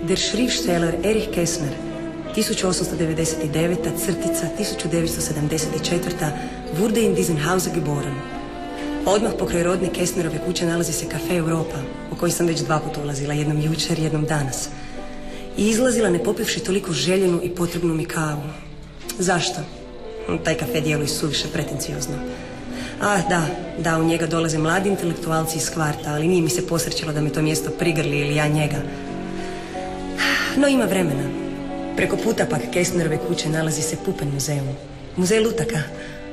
Der 0.03 0.19
Schriftsteller 0.19 0.95
Erich 1.03 1.29
Kessner, 1.35 1.73
1899. 2.35 3.77
crtica 4.05 4.47
1974. 4.59 6.31
wurde 6.79 7.01
in 7.01 7.15
diesem 7.15 7.37
Hause 7.37 7.69
geboren. 7.75 8.34
Odmah 9.05 9.33
pokraj 9.39 9.63
rodne 9.63 9.89
Kessnerove 9.93 10.39
kuće 10.45 10.65
nalazi 10.65 10.93
se 10.93 11.05
kafe 11.09 11.35
Europa, 11.35 11.77
u 12.11 12.15
koji 12.15 12.31
sam 12.31 12.47
već 12.47 12.59
dva 12.59 12.79
puta 12.79 13.01
ulazila, 13.01 13.33
jednom 13.33 13.61
jučer, 13.61 13.99
jednom 13.99 14.25
danas. 14.25 14.69
I 15.57 15.67
izlazila 15.69 16.09
ne 16.09 16.23
popivši 16.23 16.59
toliko 16.59 16.93
željenu 16.93 17.39
i 17.43 17.49
potrebnu 17.49 17.93
mi 17.93 18.05
kavu. 18.05 18.41
Zašto? 19.19 19.61
Taj 20.43 20.57
kafe 20.57 20.81
djeluje 20.81 21.07
suviše 21.07 21.47
pretenciozno. 21.53 22.15
A, 23.01 23.17
da, 23.29 23.45
da, 23.79 23.97
u 23.99 24.03
njega 24.03 24.27
dolaze 24.27 24.57
mladi 24.57 24.89
intelektualci 24.89 25.57
iz 25.57 25.69
kvarta, 25.69 26.13
ali 26.13 26.27
nije 26.27 26.41
mi 26.41 26.49
se 26.49 26.67
posrećilo 26.67 27.13
da 27.13 27.21
mi 27.21 27.29
to 27.29 27.41
mjesto 27.41 27.71
prigrli 27.71 28.19
ili 28.19 28.35
ja 28.35 28.47
njega. 28.47 28.77
No 30.57 30.67
ima 30.67 30.85
vremena. 30.85 31.29
Preko 31.95 32.17
puta 32.17 32.45
pak 32.49 32.61
Kessnerove 32.73 33.17
kuće 33.27 33.49
nalazi 33.49 33.81
se 33.81 33.97
Pupen 34.05 34.31
muzeum. 34.33 34.75
Muzej 35.15 35.39
lutaka. 35.39 35.79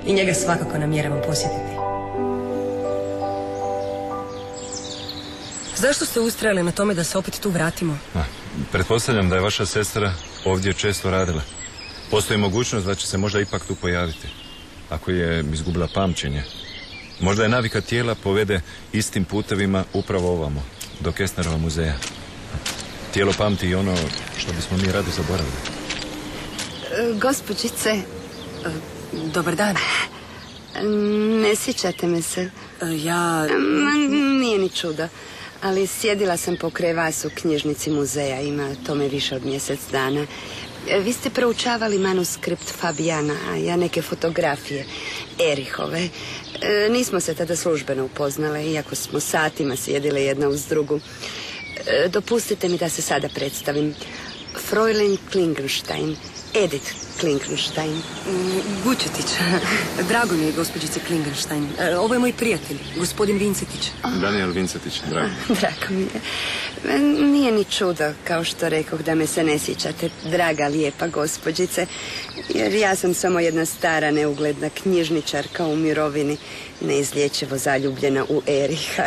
I 0.06 0.12
njega 0.12 0.34
svakako 0.34 0.78
namjeravam 0.78 1.20
posjetiti. 1.26 1.71
Zašto 5.82 6.04
ste 6.06 6.20
ustrajali 6.20 6.62
na 6.62 6.72
tome 6.72 6.94
da 6.94 7.04
se 7.04 7.18
opet 7.18 7.40
tu 7.40 7.50
vratimo? 7.50 7.98
A, 8.14 8.22
pretpostavljam 8.72 9.28
da 9.28 9.34
je 9.34 9.40
vaša 9.40 9.66
sestra 9.66 10.12
ovdje 10.44 10.72
često 10.72 11.10
radila. 11.10 11.42
Postoji 12.10 12.38
mogućnost 12.38 12.86
da 12.86 12.94
će 12.94 13.06
se 13.06 13.18
možda 13.18 13.40
ipak 13.40 13.66
tu 13.66 13.74
pojaviti. 13.74 14.28
Ako 14.90 15.10
je 15.10 15.44
izgubila 15.52 15.88
pamćenje. 15.94 16.42
Možda 17.20 17.42
je 17.42 17.48
navika 17.48 17.80
tijela 17.80 18.14
povede 18.14 18.60
istim 18.92 19.24
putevima 19.24 19.84
upravo 19.92 20.32
ovamo, 20.32 20.62
do 21.00 21.12
Kessnerova 21.12 21.56
muzeja. 21.56 21.94
Tijelo 23.12 23.32
pamti 23.38 23.68
i 23.68 23.74
ono 23.74 23.96
što 24.38 24.52
bismo 24.52 24.76
mi 24.76 24.92
rado 24.92 25.10
zaboravili. 25.16 25.56
E, 26.92 27.18
Gospođice, 27.18 27.90
E, 27.90 28.02
Dobar 29.34 29.56
dan. 29.56 29.76
ne 31.42 31.56
sjećate 31.56 32.06
me 32.06 32.22
se. 32.22 32.40
E, 32.42 32.50
Ja... 32.96 33.46
Nije 34.40 34.58
ni 34.58 34.68
čudo. 34.68 35.08
Ali 35.62 35.86
sjedila 35.86 36.36
sam 36.36 36.56
pokraj 36.56 36.92
vas 36.92 37.24
u 37.24 37.30
knjižnici 37.34 37.90
muzeja, 37.90 38.40
ima 38.40 38.74
tome 38.86 39.08
više 39.08 39.34
od 39.36 39.44
mjesec 39.44 39.80
dana. 39.92 40.26
E, 40.88 40.98
Vi 40.98 41.12
ste 41.12 41.30
proučavali 41.30 41.98
manuskript 41.98 42.70
Fabijana, 42.80 43.36
a 43.50 43.56
ja 43.56 43.76
neke 43.76 44.02
fotografije 44.02 44.84
Erihove. 45.52 46.08
E, 46.62 46.88
Nismo 46.90 47.20
se 47.20 47.34
tada 47.34 47.56
službeno 47.56 48.04
upoznale, 48.04 48.66
iako 48.66 48.94
smo 48.94 49.20
satima 49.20 49.76
sjedile 49.76 50.22
jedna 50.22 50.48
uz 50.48 50.66
drugu. 50.66 51.00
E, 51.86 52.08
Dopustite 52.08 52.68
mi 52.68 52.78
da 52.78 52.88
se 52.88 53.02
sada 53.02 53.28
predstavim. 53.34 53.94
Fräulein 54.70 55.16
Klingenstein, 55.32 56.16
Edith 56.54 57.01
Klingenstein. 57.22 57.92
Mm, 58.26 58.50
Gučetić. 58.84 59.26
Drago 60.08 60.34
mi 60.34 60.44
je, 60.44 60.52
gospođice 60.52 61.00
Klingenstein. 61.00 61.68
E, 61.80 61.96
Ovo 61.96 62.14
je 62.14 62.20
moj 62.20 62.32
prijatelj, 62.32 62.78
gospodin 62.96 63.38
Vincetić. 63.38 63.90
Daniel 64.20 64.50
Vincetić, 64.50 65.00
drago. 65.10 65.28
Drago 65.60 65.86
mi 65.90 66.02
je. 66.02 66.20
E, 66.88 66.98
Nije 67.22 67.52
ni 67.52 67.64
čudo, 67.66 68.04
kao 68.24 68.44
što 68.44 68.68
rekoh, 68.68 69.00
da 69.00 69.14
me 69.14 69.26
se 69.26 69.44
ne 69.44 69.58
sjećate, 69.58 70.10
draga, 70.24 70.66
lijepa 70.66 71.06
gospođice, 71.08 71.86
jer 72.48 72.74
ja 72.74 72.96
sam 72.96 73.14
samo 73.14 73.40
jedna 73.40 73.64
stara, 73.66 74.10
neugledna 74.10 74.70
knjižničarka 74.72 75.66
u 75.66 75.76
mirovini, 75.76 76.36
neizlječivo 76.80 77.58
zaljubljena 77.58 78.24
u 78.24 78.42
Eriha. 78.48 79.04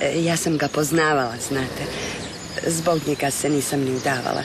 E, 0.00 0.22
Ja 0.22 0.36
sam 0.36 0.56
ga 0.58 0.68
poznavala, 0.68 1.34
znate. 1.48 1.82
Zbog 2.66 3.00
njega 3.06 3.30
se 3.30 3.48
nisam 3.48 3.80
ni 3.80 3.90
udavala. 3.90 4.42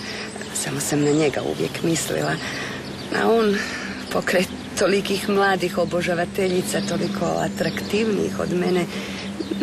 Samo 0.56 0.80
sam 0.80 1.02
na 1.02 1.12
njega 1.12 1.42
uvijek 1.44 1.84
mislila. 1.84 2.36
A 3.16 3.28
on, 3.28 3.58
pokraj 4.12 4.46
tolikih 4.80 5.30
mladih 5.30 5.78
obožavateljica, 5.78 6.82
toliko 6.90 7.26
atraktivnijih 7.26 8.40
od 8.40 8.54
mene, 8.54 8.86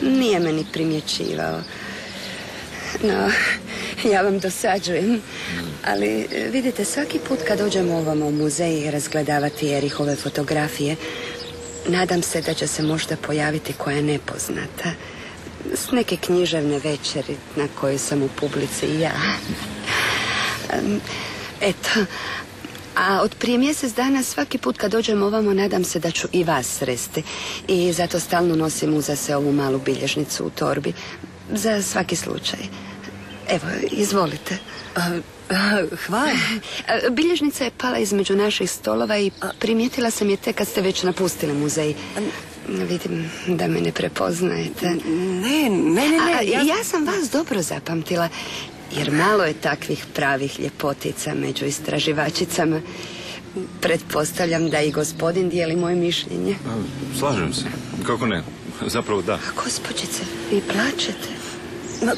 nije 0.03 0.41
me 0.41 0.53
ni 0.53 0.67
primjećivao. 0.73 1.61
No, 3.03 3.31
ja 4.11 4.23
vam 4.23 4.39
dosađujem, 4.39 5.21
ali 5.85 6.29
vidite, 6.53 6.85
svaki 6.85 7.19
put 7.29 7.39
kad 7.49 7.59
dođemo 7.59 7.97
ovamo 7.97 8.27
u 8.27 8.33
muzej 8.33 8.91
razgledavati 8.91 9.73
Erihove 9.73 10.17
fotografije, 10.17 10.97
nadam 11.89 12.23
se 12.23 12.41
da 12.41 12.55
će 12.55 12.67
se 12.67 12.83
možda 12.83 13.17
pojaviti 13.17 13.73
koja 13.73 14.03
nepoznata. 14.03 14.91
S 15.75 15.91
neke 15.91 16.17
književne 16.17 16.79
večeri 16.79 17.37
na 17.57 17.69
kojoj 17.81 17.99
sam 17.99 18.23
u 18.23 18.29
publici 18.29 18.87
i 18.87 19.01
ja. 19.01 19.13
Eto, 21.61 22.05
a 22.99 23.21
od 23.23 23.35
prije 23.35 23.59
mjesec 23.59 23.95
dana 23.95 24.23
svaki 24.23 24.59
put 24.59 24.77
kad 24.77 24.93
dođem 24.93 25.23
ovamo 25.23 25.55
nadam 25.55 25.85
se 25.85 25.99
da 25.99 26.11
ću 26.11 26.29
i 26.33 26.45
vas 26.45 26.67
sresti. 26.67 27.23
I 27.69 27.93
zato 27.93 28.21
stalno 28.21 28.57
nosim 28.57 28.95
uza 28.95 29.17
se 29.17 29.37
ovu 29.37 29.53
malu 29.53 29.79
bilježnicu 29.79 30.45
u 30.45 30.51
torbi. 30.51 30.93
Za 31.53 31.83
svaki 31.83 32.17
slučaj. 32.17 32.59
Evo, 33.49 33.67
izvolite. 33.91 34.59
A, 34.97 35.19
a, 35.51 35.85
Hvala. 36.07 36.33
Bilježnica 37.11 37.65
je 37.65 37.71
pala 37.79 37.99
između 37.99 38.37
naših 38.37 38.71
stolova 38.71 39.19
i 39.19 39.31
primijetila 39.59 40.11
sam 40.11 40.31
je 40.31 40.37
tek 40.37 40.57
kad 40.57 40.69
ste 40.69 40.81
već 40.81 41.03
napustili 41.03 41.55
muzej. 41.55 41.95
Vidim 42.69 43.31
da 43.47 43.69
me 43.69 43.81
ne 43.81 43.93
prepoznajete. 43.93 44.87
Ne, 44.89 45.71
ne, 45.71 46.09
ne, 46.09 46.19
A, 46.19 46.41
ne. 46.41 46.47
ja... 46.47 46.63
ja 46.63 46.85
sam 46.85 47.05
vas 47.05 47.31
dobro 47.31 47.63
zapamtila, 47.63 48.29
jer 48.93 49.11
malo 49.11 49.45
je 49.45 49.55
takvih 49.55 50.07
pravih 50.15 50.61
ljepotica 50.61 51.35
među 51.35 51.65
istraživačicama. 51.65 52.81
Pretpostavljam 53.81 54.71
da 54.71 54.81
i 54.81 54.91
gospodin 54.91 55.49
dijeli 55.49 55.77
moje 55.77 55.97
mišljenje. 55.97 56.57
Slažem 57.19 57.53
se. 57.53 57.65
Kako 58.07 58.27
ne? 58.27 58.43
Zapravo 58.87 59.23
da. 59.23 59.39
Gospođice, 59.65 60.23
vi 60.51 60.61
plačete. 60.61 61.29
Ma, 62.03 62.13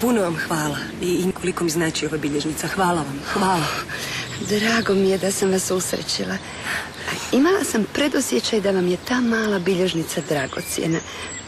puno 0.00 0.22
vam 0.22 0.36
hvala. 0.48 0.76
I, 1.02 1.06
I 1.06 1.32
koliko 1.32 1.64
mi 1.64 1.70
znači 1.70 2.06
ova 2.06 2.18
bilježnica. 2.18 2.68
Hvala 2.68 3.02
vam. 3.02 3.20
Hvala. 3.32 3.66
Drago 4.48 4.94
mi 4.94 5.08
je 5.08 5.18
da 5.18 5.32
sam 5.32 5.50
vas 5.50 5.70
usrećila. 5.70 6.36
Imala 7.32 7.64
sam 7.64 7.84
predosjećaj 7.92 8.60
da 8.60 8.70
vam 8.70 8.88
je 8.88 8.96
ta 9.08 9.20
mala 9.20 9.58
bilježnica 9.58 10.20
dragocjena. 10.28 10.98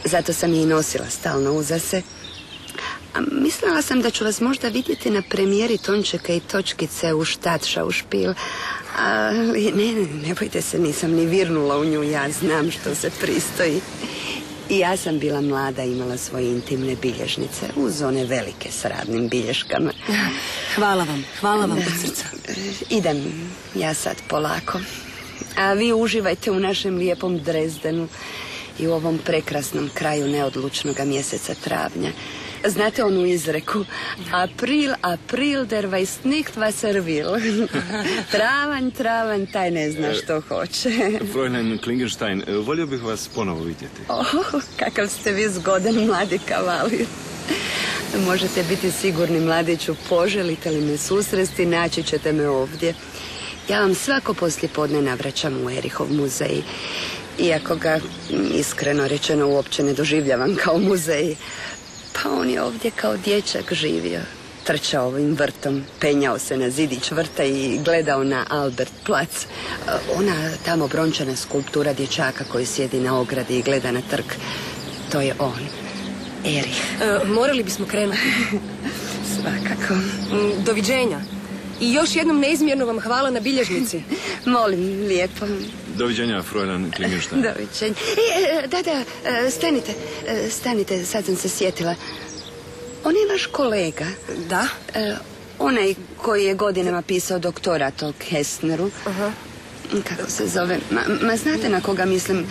Zato 0.05 0.33
sam 0.33 0.55
je 0.55 0.63
i 0.63 0.67
nosila 0.67 1.07
stalno 1.11 1.53
uza 1.53 1.79
se. 1.79 2.03
A 3.17 3.21
mislila 3.33 3.83
sam 3.83 4.03
da 4.03 4.11
ću 4.11 4.25
vas 4.25 4.41
možda 4.41 4.69
vidjeti 4.69 5.11
na 5.11 5.23
premijeri 5.31 5.79
Tončeka 5.79 6.33
i 6.33 6.41
Točkice 6.41 7.15
u 7.15 7.25
Štatša 7.25 7.85
u 7.85 7.91
špil. 7.91 8.35
Ali 8.99 9.73
ne, 9.73 9.93
ne, 9.93 10.07
ne 10.29 10.35
bojte 10.35 10.63
se, 10.63 10.79
nisam 10.79 11.11
ni 11.11 11.27
virnula 11.27 11.79
u 11.79 11.85
nju, 11.85 12.03
ja 12.03 12.31
znam 12.31 12.71
što 12.71 12.95
se 12.95 13.11
pristoji. 13.21 13.81
I 14.71 14.79
ja 14.79 14.97
sam 14.97 15.19
bila 15.19 15.41
mlada, 15.41 15.83
imala 15.83 16.17
svoje 16.17 16.51
intimne 16.51 16.97
bilježnice, 17.03 17.67
uz 17.77 18.03
one 18.03 18.25
velike 18.25 18.71
s 18.71 18.85
radnim 18.85 19.29
bilješkama. 19.29 19.93
Hvala 20.75 21.05
vam. 21.05 21.25
Hvala 21.41 21.67
vam 21.67 21.79
od 21.79 22.01
srca. 22.01 22.25
Idem 22.91 23.51
ja 23.75 23.95
sad 23.95 24.17
polako. 24.29 24.81
A 25.57 25.73
vi 25.73 25.93
uživajte 25.93 26.51
u 26.51 26.61
našem 26.61 26.97
lijepom 26.97 27.39
Drezdenu 27.39 28.09
i 28.79 28.87
u 28.87 28.93
ovom 28.93 29.19
prekrasnom 29.19 29.91
kraju 29.95 30.29
neodlučnog 30.29 30.97
mjeseca 31.05 31.55
travnja. 31.55 32.11
Znate 32.69 33.05
onu 33.05 33.27
izreku? 33.27 33.85
April, 34.33 34.95
april, 35.03 35.67
der 35.67 35.85
weiß 35.85 36.25
nicht 36.25 36.57
was 36.57 36.85
er 36.85 37.03
will. 37.03 37.69
travanj, 38.33 38.91
travanj, 38.91 39.47
taj 39.53 39.71
ne 39.71 39.91
zna 39.91 40.15
što 40.15 40.41
hoće. 40.41 40.91
Fräulein 41.33 41.79
Klingenstein, 41.83 42.43
e, 42.47 42.53
volio 42.53 42.87
bih 42.87 43.03
vas 43.03 43.29
ponovo 43.35 43.65
vidjeti. 43.65 44.03
Oh, 44.09 44.27
kakav 44.79 45.09
ste 45.09 45.33
vi 45.33 45.49
zgodan 45.49 45.95
mladi 45.95 46.39
kavalir. 46.49 47.07
Možete 48.27 48.63
biti 48.63 48.91
sigurni, 48.91 49.41
mladiću, 49.41 49.95
poželite 50.09 50.71
li 50.71 50.81
me 50.81 50.97
susresti, 50.97 51.67
naći 51.67 52.03
ćete 52.03 52.33
me 52.33 52.49
ovdje. 52.49 52.95
Ja 53.69 53.81
vam 53.81 53.95
svako 53.95 54.35
poslijepodne 54.35 55.03
navraćam 55.03 55.65
u 55.65 55.71
Erihov 55.71 56.13
muzej. 56.13 56.63
Iako 57.39 57.77
ga, 57.77 58.01
iskreno 58.55 59.09
rečeno, 59.09 59.49
uopće 59.49 59.83
ne 59.83 59.93
doživljavam 59.93 60.57
kao 60.65 60.79
muzej. 60.79 61.35
Pa 62.27 62.33
on 62.33 62.51
je 62.51 62.63
ovdje 62.63 62.91
kao 62.91 63.17
dječak 63.17 63.73
živio. 63.73 64.21
Trčao 64.65 65.07
ovim 65.07 65.35
vrtom, 65.35 65.85
penjao 66.01 66.39
se 66.39 66.57
na 66.57 66.71
zidić 66.71 67.11
vrta 67.11 67.45
i 67.45 67.79
gledao 67.85 68.25
na 68.25 68.45
Albert 68.49 68.93
plac. 69.05 69.47
Ona 70.17 70.51
tamo 70.65 70.89
brončana 70.89 71.37
skulptura 71.37 71.93
dječaka 71.93 72.45
koji 72.45 72.67
sjedi 72.67 73.01
na 73.01 73.21
ogradi 73.21 73.59
i 73.59 73.63
gleda 73.63 73.93
na 73.93 74.01
trg. 74.11 74.25
To 75.13 75.21
je 75.21 75.35
on. 75.39 75.61
Erih. 76.45 76.83
E, 77.03 77.27
morali 77.27 77.63
bismo 77.63 77.87
krenuti. 77.87 78.19
Svakako. 79.35 79.95
Mm, 79.95 80.65
Doviđenja. 80.65 81.21
I 81.81 81.93
još 81.93 82.17
jednom 82.17 82.39
neizmjerno 82.39 82.87
vam 82.87 83.01
hvala 83.01 83.31
na 83.31 83.41
bilježnici. 83.41 84.03
Molim, 84.47 85.07
lijepo. 85.07 85.47
Doviđenja, 85.97 86.43
Frojlan 86.43 86.91
Klingenštajn. 86.97 87.43
Doviđenja. 87.43 87.95
E, 88.37 88.65
e, 88.65 88.67
da, 88.67 88.83
da, 88.83 89.05
e, 89.31 89.51
stanite, 89.51 89.93
stanite, 90.51 91.05
sad 91.05 91.25
sam 91.25 91.37
se 91.37 91.49
sjetila. 91.49 91.95
On 93.05 93.15
je 93.17 93.33
vaš 93.33 93.47
kolega. 93.47 94.07
Da? 94.49 94.67
E, 94.95 95.15
onaj 95.59 95.95
koji 96.17 96.45
je 96.45 96.55
godinama 96.55 97.03
pisao 97.03 97.39
doktorat 97.39 98.03
o 98.03 98.13
Hesneru. 98.29 98.91
Aha. 99.07 99.33
Kako 100.09 100.31
se 100.31 100.47
zove? 100.47 100.79
Ma, 100.91 101.01
ma 101.23 101.37
znate 101.37 101.69
na 101.69 101.81
koga 101.81 102.05
mislim? 102.05 102.47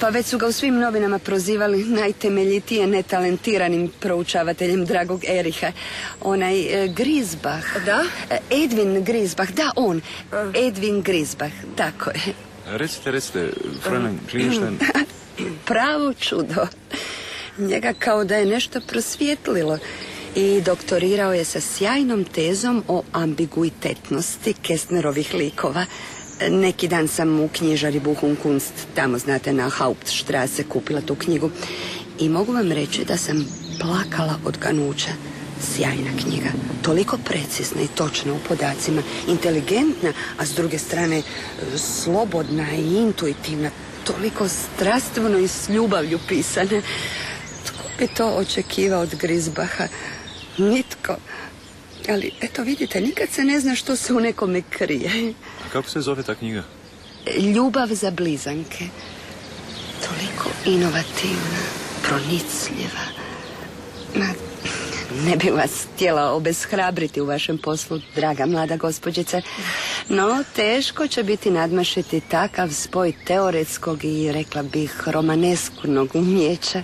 Pa 0.00 0.08
već 0.08 0.26
su 0.26 0.38
ga 0.38 0.46
u 0.46 0.52
svim 0.52 0.78
novinama 0.78 1.18
prozivali 1.18 1.84
najtemeljitije 1.84 2.86
netalentiranim 2.86 3.90
proučavateljem 4.00 4.84
dragog 4.84 5.24
Eriha. 5.24 5.72
Onaj 6.20 6.84
e, 6.84 6.88
Grisbach. 6.88 7.84
Da? 7.86 8.04
Edwin 8.50 9.04
Grisbach, 9.04 9.52
da 9.52 9.70
on. 9.76 10.00
Edwin 10.32 11.02
Grisbach, 11.02 11.54
tako 11.76 12.10
je. 12.10 12.53
Recite, 12.66 13.10
recite, 13.10 13.50
Frojlan 13.82 14.18
Klingenštajn, 14.30 14.78
Pravo 15.66 16.14
čudo. 16.14 16.66
Njega 17.58 17.92
kao 17.98 18.24
da 18.24 18.36
je 18.36 18.46
nešto 18.46 18.80
prosvjetlilo 18.80 19.78
i 20.34 20.60
doktorirao 20.60 21.32
je 21.32 21.44
sa 21.44 21.60
sjajnom 21.60 22.24
tezom 22.24 22.84
o 22.88 23.02
ambiguitetnosti 23.12 24.52
Kestnerovih 24.62 25.34
likova. 25.34 25.86
Neki 26.50 26.88
dan 26.88 27.08
sam 27.08 27.40
u 27.40 27.48
knjižari 27.48 28.00
Buchunkunst, 28.00 28.72
tamo 28.94 29.18
znate 29.18 29.52
na 29.52 29.68
Hauptstrasse, 29.68 30.64
kupila 30.64 31.00
tu 31.00 31.14
knjigu. 31.14 31.50
I 32.18 32.28
mogu 32.28 32.52
vam 32.52 32.72
reći 32.72 33.04
da 33.04 33.16
sam 33.16 33.46
plakala 33.80 34.34
od 34.44 34.58
ganuća. 34.58 35.10
Sjajna 35.60 36.10
knjiga, 36.22 36.48
toliko 36.82 37.18
precizna 37.18 37.82
i 37.82 37.88
točna 37.88 38.32
u 38.32 38.38
podacima, 38.48 39.02
inteligentna, 39.28 40.12
a 40.38 40.46
s 40.46 40.54
druge 40.54 40.78
strane 40.78 41.18
e, 41.18 41.22
slobodna 41.78 42.72
i 42.72 42.96
intuitivna, 42.96 43.70
toliko 44.04 44.48
strastveno 44.48 45.38
i 45.38 45.48
s 45.48 45.68
ljubavlju 45.68 46.18
pisane. 46.28 46.82
Tko 47.66 47.82
bi 47.98 48.06
to 48.06 48.26
očekivao 48.26 49.00
od 49.00 49.14
Grizbaha? 49.14 49.88
Nitko. 50.58 51.16
Ali, 52.08 52.30
eto 52.40 52.62
vidite, 52.62 53.00
nikad 53.00 53.28
se 53.30 53.44
ne 53.44 53.60
zna 53.60 53.74
što 53.74 53.96
se 53.96 54.12
u 54.14 54.20
nekome 54.20 54.62
krije. 54.70 55.34
a 55.66 55.68
kako 55.72 55.90
se 55.90 56.00
zove 56.00 56.22
ta 56.22 56.34
knjiga? 56.34 56.62
Ljubav 57.54 57.88
za 57.88 58.10
blizanke. 58.10 58.84
Toliko 60.08 60.50
inovativna, 60.64 61.62
pronicljiva. 62.02 63.04
Ma, 64.14 64.26
ne 65.24 65.36
bih 65.36 65.52
vas 65.52 65.86
htjela 65.94 66.32
obeshrabriti 66.32 67.20
u 67.20 67.26
vašem 67.26 67.58
poslu, 67.58 68.00
draga 68.14 68.46
mlada 68.46 68.76
gospođice, 68.76 69.42
no 70.08 70.44
teško 70.56 71.08
će 71.08 71.22
biti 71.22 71.50
nadmašiti 71.50 72.20
takav 72.20 72.70
spoj 72.70 73.12
teoretskog 73.26 74.04
i, 74.04 74.32
rekla 74.32 74.62
bih, 74.62 75.02
romanesknog 75.06 76.10
umjeća. 76.14 76.82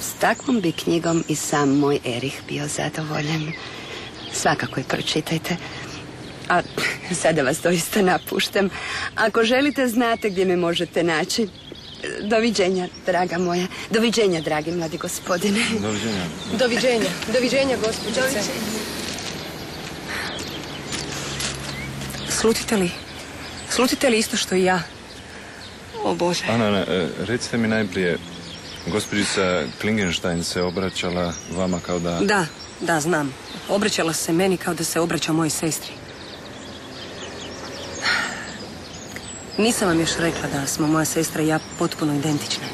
S 0.00 0.12
takvom 0.20 0.60
bi 0.60 0.72
knjigom 0.72 1.24
i 1.28 1.34
sam 1.34 1.78
moj 1.78 1.98
Erih 2.04 2.42
bio 2.48 2.66
zadovoljan. 2.68 3.52
Svakako 4.32 4.80
je 4.80 4.84
pročitajte. 4.84 5.56
A 6.48 6.60
sada 7.22 7.42
vas 7.42 7.60
doista 7.62 8.02
napuštam. 8.02 8.68
Ako 9.14 9.44
želite, 9.44 9.88
znate 9.88 10.30
gdje 10.30 10.44
me 10.44 10.56
možete 10.56 11.02
naći. 11.02 11.48
Doviđenja, 12.22 12.88
draga 13.06 13.38
moja. 13.38 13.66
Doviđenja, 13.90 14.40
dragi 14.40 14.72
mladi 14.72 14.98
gospodine. 14.98 15.60
Doviđenja. 15.80 16.24
Doviđenja. 16.58 17.10
Doviđenja, 17.32 17.76
gospođice. 17.76 18.40
Slutite 22.28 22.76
li? 22.76 22.90
Slutite 23.70 24.10
li 24.10 24.18
isto 24.18 24.36
što 24.36 24.54
i 24.54 24.64
ja? 24.64 24.82
O 26.04 26.14
Bože. 26.14 26.44
Ana, 26.48 26.66
Ana, 26.66 26.78
e, 26.78 27.08
recite 27.18 27.58
mi 27.58 27.68
najprije, 27.68 28.18
gospođica 28.86 29.62
Klingenštajn 29.80 30.44
se 30.44 30.62
obraćala 30.62 31.32
vama 31.56 31.80
kao 31.80 31.98
da... 31.98 32.20
Da, 32.20 32.46
da, 32.80 33.00
znam. 33.00 33.34
Obraćala 33.68 34.12
se 34.12 34.32
meni 34.32 34.56
kao 34.56 34.74
da 34.74 34.84
se 34.84 35.00
obraća 35.00 35.32
mojoj 35.32 35.50
sestri. 35.50 35.92
Nisam 39.62 39.88
vam 39.88 40.00
još 40.00 40.16
rekla 40.18 40.48
da 40.52 40.66
smo 40.66 40.86
moja 40.86 41.04
sestra 41.04 41.42
i 41.42 41.46
ja 41.46 41.58
potpuno 41.78 42.14
identične. 42.14 42.64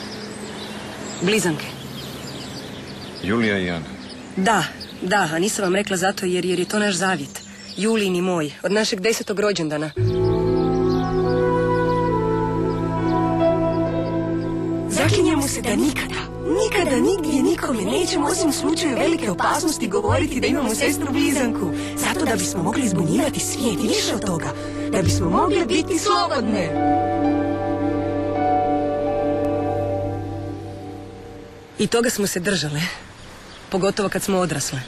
Blizanke. 1.23 1.67
Julija 3.23 3.59
i 3.59 3.71
Ana. 3.71 3.85
Da, 4.37 4.65
da, 5.03 5.29
a 5.33 5.39
nisam 5.39 5.65
vam 5.65 5.75
rekla 5.75 5.97
zato 5.97 6.27
jer, 6.27 6.45
jer 6.45 6.59
je 6.59 6.69
to 6.69 6.79
naš 6.79 6.95
zavjet. 6.95 7.41
Julin 7.77 8.17
i 8.17 8.23
moj, 8.23 8.53
od 8.63 8.73
našeg 8.73 9.01
desetog 9.01 9.41
rođendana. 9.41 9.91
Zaklinjemo 14.89 15.49
se 15.49 15.61
da 15.63 15.77
nikada, 15.77 16.21
nikada 16.63 16.97
nigdje 16.97 17.43
nikome 17.43 17.85
nećemo 17.85 18.27
osim 18.27 18.49
u 18.49 18.53
slučaju 18.53 18.97
velike 18.97 19.31
opasnosti 19.31 19.89
govoriti 19.89 20.41
da 20.41 20.47
imamo 20.47 20.75
sestru 20.75 21.13
blizanku. 21.13 21.73
Zato 21.97 22.25
da 22.25 22.37
bismo 22.37 22.63
mogli 22.63 22.89
zbunjivati 22.89 23.41
svijet 23.41 23.85
i 23.85 23.89
više 23.89 24.15
od 24.15 24.27
toga. 24.27 24.78
Da 24.99 25.03
bismo 25.03 25.31
mogli 25.31 25.65
biti 25.67 25.99
slobodne. 25.99 26.71
I 31.79 31.87
toga 31.87 32.11
smo 32.11 32.27
se 32.27 32.41
držale. 32.41 32.81
Pogotovo 33.71 34.09
kad 34.09 34.23
smo 34.23 34.39
odrasle. 34.39 34.81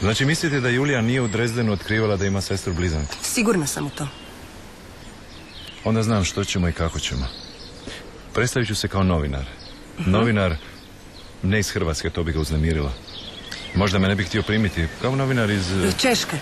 Znači 0.00 0.24
mislite 0.24 0.60
da 0.60 0.68
Julija 0.68 1.00
nije 1.00 1.20
u 1.20 1.28
Drezdenu 1.28 1.72
otkrivala 1.72 2.16
da 2.16 2.26
ima 2.26 2.40
sestru 2.40 2.74
blizanku? 2.74 3.14
Sigurna 3.22 3.66
sam 3.66 3.86
u 3.86 3.90
to. 3.90 4.08
Onda 5.84 6.02
znam 6.02 6.24
što 6.24 6.44
ćemo 6.44 6.68
i 6.68 6.72
kako 6.72 6.98
ćemo. 6.98 7.26
Predstavit 8.34 8.68
ću 8.68 8.74
se 8.74 8.88
kao 8.88 9.02
novinar. 9.02 9.44
Novinar, 9.98 10.56
ne 11.42 11.58
iz 11.58 11.70
Hrvatske, 11.70 12.10
to 12.10 12.22
bi 12.24 12.32
ga 12.32 12.40
uznemirilo. 12.40 12.92
Možda 13.74 13.98
me 13.98 14.08
ne 14.08 14.14
bi 14.14 14.24
htio 14.24 14.42
primiti 14.42 14.86
kao 15.02 15.16
novinar 15.16 15.50
iz... 15.50 15.72
eh, 15.72 15.92
Češke. 15.98 16.36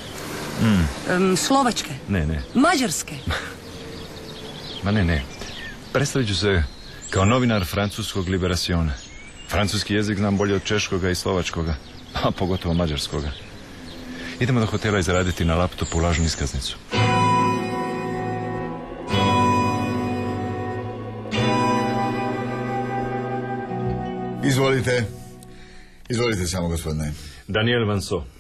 Em, 0.63 1.37
Slovačke. 1.37 1.91
Ne, 2.09 2.27
ne, 2.27 2.43
Mađarske. 2.55 3.15
ma 4.85 4.91
ne, 4.91 5.05
ne. 5.05 5.23
Predstavit 5.93 6.29
ću 6.29 6.37
se 6.37 6.63
kao 7.11 7.25
novinar 7.25 7.65
francuskog 7.65 8.29
liberaciona. 8.29 8.93
Francuski 9.49 9.95
jezik 9.95 10.19
znam 10.19 10.37
bolje 10.37 10.55
od 10.55 10.65
češkoga 10.65 11.11
i 11.11 11.15
slovačkoga, 11.15 11.75
a 12.23 12.31
pogotovo 12.31 12.75
mađarskoga. 12.75 13.31
Idemo 14.41 14.61
do 14.61 14.67
hotela 14.67 14.99
izraditi 14.99 15.45
na 15.45 15.55
laptopu 15.55 15.99
lažnu 15.99 16.25
iskaznicu. 16.25 16.77
Izvolite. 24.45 25.05
Izvolite 26.09 26.47
samo, 26.47 26.69
gospodine. 26.69 27.13
Daniel 27.49 27.89
Vanso. 27.89 28.34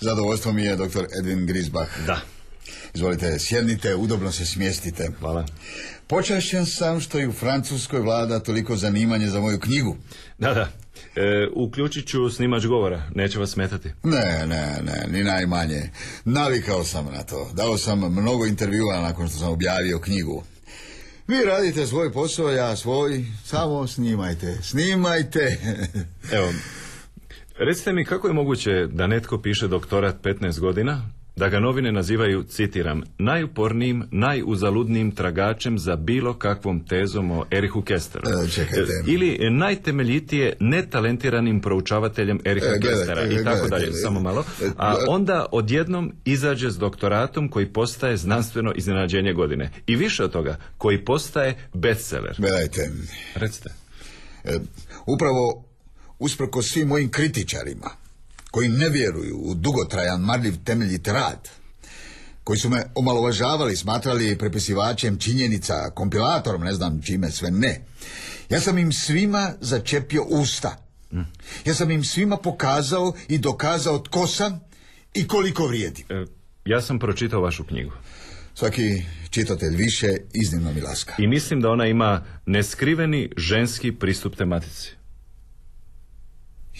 Zadovoljstvo 0.00 0.52
mi 0.52 0.62
je 0.62 0.76
doktor 0.76 1.06
Edwin 1.20 1.46
Grisbach. 1.46 1.90
Da. 2.06 2.20
Izvolite, 2.94 3.38
sjednite, 3.38 3.94
udobno 3.94 4.32
se 4.32 4.46
smjestite. 4.46 5.08
Hvala. 5.20 5.46
Počašćen 6.06 6.66
sam 6.66 7.00
što 7.00 7.20
i 7.20 7.26
u 7.26 7.32
Francuskoj 7.32 8.00
vlada 8.00 8.40
toliko 8.40 8.76
zanimanje 8.76 9.28
za 9.28 9.40
moju 9.40 9.60
knjigu. 9.60 9.96
Da, 10.38 10.54
da. 10.54 10.68
E, 11.16 11.48
uključit 11.54 12.08
ću 12.08 12.30
snimač 12.30 12.66
govora. 12.66 13.02
Neće 13.14 13.38
vas 13.38 13.50
smetati. 13.50 13.90
Ne, 14.02 14.46
ne, 14.46 14.78
ne, 14.82 15.06
ni 15.10 15.24
najmanje. 15.24 15.90
Navikao 16.24 16.84
sam 16.84 17.04
na 17.04 17.22
to. 17.22 17.50
Dao 17.52 17.78
sam 17.78 17.98
mnogo 17.98 18.46
intervjua 18.46 19.00
nakon 19.00 19.28
što 19.28 19.38
sam 19.38 19.48
objavio 19.48 19.98
knjigu. 19.98 20.44
Vi 21.28 21.44
radite 21.44 21.86
svoj 21.86 22.12
posao, 22.12 22.50
ja 22.50 22.76
svoj. 22.76 23.24
Samo 23.44 23.86
snimajte, 23.86 24.58
snimajte. 24.62 25.58
Evo, 26.32 26.52
recite 27.58 27.92
mi 27.92 28.04
kako 28.04 28.28
je 28.28 28.34
moguće 28.34 28.86
da 28.86 29.06
netko 29.06 29.38
piše 29.38 29.68
doktorat 29.68 30.16
15 30.22 30.60
godina, 30.60 31.02
da 31.36 31.48
ga 31.48 31.60
novine 31.60 31.92
nazivaju, 31.92 32.42
citiram, 32.42 33.02
najupornijim, 33.18 34.04
najuzaludnijim 34.10 35.10
tragačem 35.10 35.78
za 35.78 35.96
bilo 35.96 36.34
kakvom 36.34 36.86
tezom 36.86 37.30
o 37.30 37.44
Erihu 37.50 37.82
Kesteru. 37.82 38.24
E, 38.28 38.32
Ili 39.06 39.50
najtemeljitije 39.50 40.56
netalentiranim 40.60 41.60
proučavateljem 41.60 42.40
Eriha 42.44 42.66
E, 42.66 42.80
Kestera 42.80 43.22
i 43.26 43.44
tako 43.44 43.68
dalje, 43.68 43.92
samo 43.92 44.20
malo. 44.20 44.44
A 44.76 44.92
e, 44.92 45.04
onda 45.08 45.46
odjednom 45.52 46.12
izađe 46.24 46.70
s 46.70 46.78
doktoratom 46.78 47.48
koji 47.48 47.66
postaje 47.66 48.16
znanstveno 48.16 48.72
iznenađenje 48.76 49.32
godine. 49.32 49.70
I 49.86 49.96
više 49.96 50.24
od 50.24 50.32
toga, 50.32 50.56
koji 50.78 51.04
postaje 51.04 51.54
bestseller. 51.74 52.34
Gledajte, 52.38 52.90
Recite. 53.34 53.70
e, 54.44 54.58
upravo 55.06 55.65
usprko 56.18 56.62
svim 56.62 56.88
mojim 56.88 57.10
kritičarima, 57.10 57.90
koji 58.50 58.68
ne 58.68 58.88
vjeruju 58.88 59.36
u 59.36 59.54
dugotrajan, 59.54 60.20
marljiv 60.20 60.54
temeljit 60.64 61.08
rad, 61.08 61.48
koji 62.44 62.58
su 62.58 62.68
me 62.68 62.84
omalovažavali, 62.94 63.76
smatrali 63.76 64.38
prepisivačem 64.38 65.18
činjenica, 65.18 65.90
kompilatorom, 65.94 66.62
ne 66.62 66.72
znam 66.72 67.02
čime 67.02 67.30
sve 67.30 67.50
ne. 67.50 67.80
Ja 68.48 68.60
sam 68.60 68.78
im 68.78 68.92
svima 68.92 69.52
začepio 69.60 70.24
usta. 70.24 70.76
Ja 71.64 71.74
sam 71.74 71.90
im 71.90 72.04
svima 72.04 72.36
pokazao 72.36 73.12
i 73.28 73.38
dokazao 73.38 73.98
tko 73.98 74.26
sam 74.26 74.60
i 75.14 75.28
koliko 75.28 75.66
vrijedim. 75.66 76.06
E, 76.08 76.26
Ja 76.64 76.82
sam 76.82 76.98
pročitao 76.98 77.40
vašu 77.40 77.64
knjigu. 77.64 77.92
Svaki 78.54 79.02
čitatelj 79.30 79.76
više 79.76 80.06
iznimno 80.32 80.72
mi 80.72 80.80
laska. 80.80 81.14
I 81.18 81.26
mislim 81.26 81.60
da 81.60 81.70
ona 81.70 81.86
ima 81.86 82.24
neskriveni 82.46 83.30
ženski 83.36 83.92
pristup 83.92 84.36
tematici. 84.36 84.96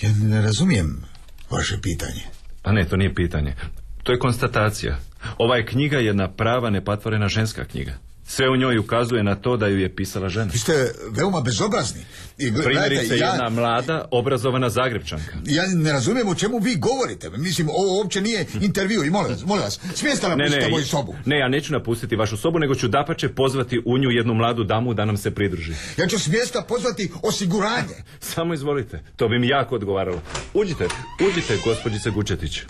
Ja 0.03 0.11
ne 0.23 0.43
razumijem 0.43 1.03
vaše 1.51 1.79
pitanje. 1.83 2.23
A 2.63 2.73
ne, 2.73 2.85
to 2.85 2.97
nije 2.97 3.15
pitanje. 3.15 3.55
To 4.03 4.13
je 4.13 4.19
konstatacija. 4.19 4.99
Ova 5.39 5.57
je 5.57 5.67
knjiga 5.67 5.99
jedna 5.99 6.33
prava 6.33 6.71
nepatvorena 6.71 7.29
ženska 7.29 7.65
knjiga. 7.65 7.93
Sve 8.29 8.49
u 8.51 8.57
njoj 8.57 8.79
ukazuje 8.79 9.23
na 9.23 9.35
to 9.35 9.57
da 9.57 9.67
ju 9.67 9.79
je 9.79 9.95
pisala 9.97 10.29
žena. 10.29 10.51
Vi 10.53 10.59
ste 10.59 10.73
veoma 11.11 11.41
bezobrazni. 11.41 12.01
I 12.39 12.53
Primjerice 12.65 13.17
ja, 13.19 13.27
jedna 13.27 13.51
mlada, 13.51 14.09
obrazovana 14.11 14.71
Zagrebčanka. 14.71 15.37
ja 15.45 15.63
ne 15.75 15.93
razumijem 15.93 16.29
o 16.29 16.35
čemu 16.35 16.59
vi 16.59 16.77
govorite. 16.77 17.31
Mislim, 17.31 17.69
ovo 17.69 17.99
uopće 17.99 18.21
nije 18.21 18.47
intervju 18.61 19.05
i 19.05 19.11
molim 19.11 19.33
vas, 19.33 19.45
molim 19.45 19.63
vas, 19.63 19.81
smijeste 19.95 20.29
Ne, 20.29 20.37
napustiti 20.37 20.65
ne, 20.65 20.71
moju 20.71 20.85
sobu. 20.85 21.15
ne, 21.25 21.39
ja 21.39 21.49
neću 21.49 21.73
napustiti 21.73 22.17
vašu 22.17 22.37
sobu, 22.37 22.59
nego 22.59 22.75
ću 22.75 22.89
dapače 22.89 23.29
pozvati 23.29 23.83
u 23.85 23.99
nju 23.99 24.11
jednu 24.11 24.35
mladu 24.35 24.65
damu 24.65 24.95
da 24.95 25.05
nam 25.05 25.17
se 25.17 25.31
pridruži. 25.31 25.73
Ja 25.99 26.07
ću 26.07 26.19
s 26.19 26.29
mjesta 26.29 26.63
pozvati 26.69 27.11
osiguranje. 27.23 27.97
Samo 28.35 28.55
izvolite, 28.55 29.03
to 29.17 29.29
bi 29.29 29.39
mi 29.39 29.49
jako 29.49 29.75
odgovaralo. 29.75 30.23
Uđite, 30.55 30.89
uđite, 31.29 31.59
gospođice 31.65 32.11
Gučetić. 32.11 32.61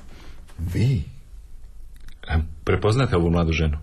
Vi? 0.74 1.02
Prepoznate 2.64 3.16
ovu 3.16 3.30
mladu 3.30 3.52
ženu? 3.52 3.78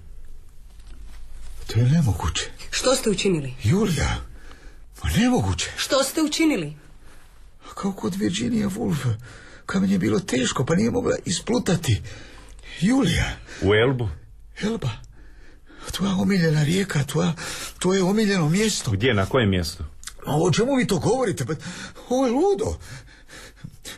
To 1.73 1.79
je 1.79 1.85
nemoguće. 1.85 2.49
Što 2.71 2.95
ste 2.95 3.09
učinili? 3.09 3.53
Julija, 3.63 4.21
pa 5.01 5.09
nemoguće. 5.09 5.71
Što 5.77 6.03
ste 6.03 6.21
učinili? 6.21 6.73
Kao 7.75 7.91
kod 7.91 8.15
Virginia 8.15 8.67
Woolf. 8.69 9.13
Kamen 9.65 9.91
je 9.91 9.99
bilo 9.99 10.19
teško, 10.19 10.65
pa 10.65 10.75
nije 10.75 10.91
mogla 10.91 11.15
isplutati. 11.25 12.01
Julija, 12.81 13.37
U 13.61 13.73
Elbu? 13.73 14.09
Elba, 14.61 14.89
tvoja 15.91 16.15
omiljena 16.15 16.63
rijeka, 16.63 17.03
tvoja, 17.03 17.33
tvoje 17.79 18.03
omiljeno 18.03 18.49
mjesto. 18.49 18.91
Gdje, 18.91 19.13
na 19.13 19.25
kojem 19.25 19.49
mjestu? 19.49 19.83
A 20.25 20.35
o 20.35 20.51
čemu 20.51 20.75
vi 20.75 20.87
to 20.87 20.99
govorite? 20.99 21.45
Pa, 21.45 21.53
ovo 22.09 22.25
je 22.25 22.31
ludo. 22.31 22.77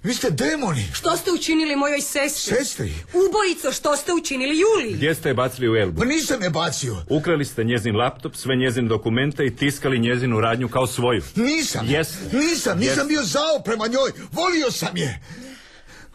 Vi 0.03 0.13
ste 0.13 0.29
demoni. 0.29 0.85
Što 0.93 1.17
ste 1.17 1.31
učinili 1.31 1.75
mojoj 1.75 2.01
sestri? 2.01 2.55
Sestri. 2.55 2.93
Ubojico, 3.13 3.71
što 3.71 3.97
ste 3.97 4.13
učinili 4.13 4.59
Juli? 4.59 4.93
Gdje 4.93 5.15
ste 5.15 5.29
je 5.29 5.33
bacili 5.33 5.69
u 5.69 5.75
Elbu? 5.75 5.99
Pa 5.99 6.05
nisam 6.05 6.43
je 6.43 6.49
bacio. 6.49 6.97
Ukrali 7.09 7.45
ste 7.45 7.63
njezin 7.63 7.95
laptop, 7.95 8.35
sve 8.35 8.55
njezin 8.55 8.87
dokumente 8.87 9.45
i 9.45 9.55
tiskali 9.55 9.99
njezinu 9.99 10.39
radnju 10.39 10.69
kao 10.69 10.87
svoju. 10.87 11.21
Nisam. 11.35 11.85
Jeste. 11.89 12.37
Nisam, 12.37 12.79
nisam 12.79 12.81
Jeste. 12.81 13.03
bio 13.07 13.23
zao 13.23 13.61
prema 13.65 13.87
njoj. 13.87 14.11
Volio 14.31 14.71
sam 14.71 14.97
je. 14.97 15.19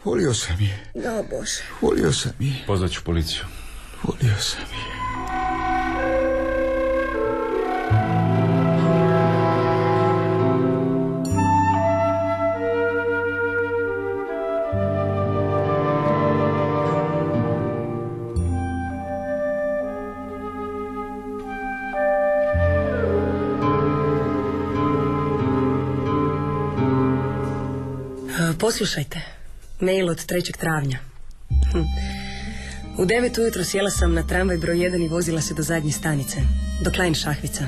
Volio 0.03 0.33
sam 0.33 0.57
je. 0.61 0.91
O 0.95 1.23
Bože. 1.23 1.63
Volio 1.81 2.13
sam 2.13 2.31
je. 2.39 2.63
Pozvat 2.67 2.91
ću 2.91 3.01
policiju. 3.03 3.41
Volio 4.03 4.35
sam 4.41 4.61
je. 4.61 5.10
Poslušajte, 28.71 29.21
mail 29.79 30.09
od 30.09 30.17
3. 30.17 30.57
travnja. 30.57 30.99
Hm. 31.71 31.83
U 32.97 33.05
devet 33.05 33.37
ujutro 33.37 33.63
sjela 33.63 33.89
sam 33.89 34.13
na 34.13 34.23
tramvaj 34.27 34.57
broj 34.57 34.75
1 34.75 35.05
i 35.05 35.07
vozila 35.07 35.41
se 35.41 35.53
do 35.53 35.63
zadnje 35.63 35.91
stanice, 35.91 36.37
do 36.83 36.91
Klein 36.91 37.13
Šahvica. 37.13 37.63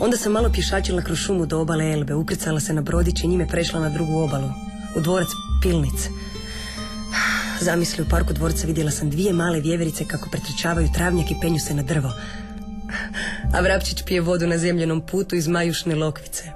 Onda 0.00 0.16
sam 0.16 0.32
malo 0.32 0.52
pješačila 0.52 1.02
kroz 1.02 1.18
šumu 1.18 1.46
do 1.46 1.60
obale 1.60 1.92
Elbe, 1.92 2.14
ukrcala 2.14 2.60
se 2.60 2.72
na 2.72 2.82
brodić 2.82 3.24
i 3.24 3.28
njime 3.28 3.48
prešla 3.48 3.80
na 3.80 3.88
drugu 3.88 4.18
obalu, 4.18 4.48
u 4.96 5.00
dvorac 5.00 5.28
Pilnic. 5.62 6.08
Zamisli 7.60 8.04
u 8.04 8.08
parku 8.08 8.32
dvorca 8.32 8.66
vidjela 8.66 8.90
sam 8.90 9.10
dvije 9.10 9.32
male 9.32 9.60
vjeverice 9.60 10.04
kako 10.04 10.30
pretrčavaju 10.30 10.88
travnjak 10.94 11.30
i 11.30 11.36
penju 11.40 11.58
se 11.58 11.74
na 11.74 11.82
drvo. 11.82 12.12
A 13.54 13.60
Vrapčić 13.60 14.02
pije 14.06 14.20
vodu 14.20 14.46
na 14.46 14.58
zemljenom 14.58 15.06
putu 15.06 15.36
iz 15.36 15.48
majušne 15.48 15.94
lokvice. 15.94 16.51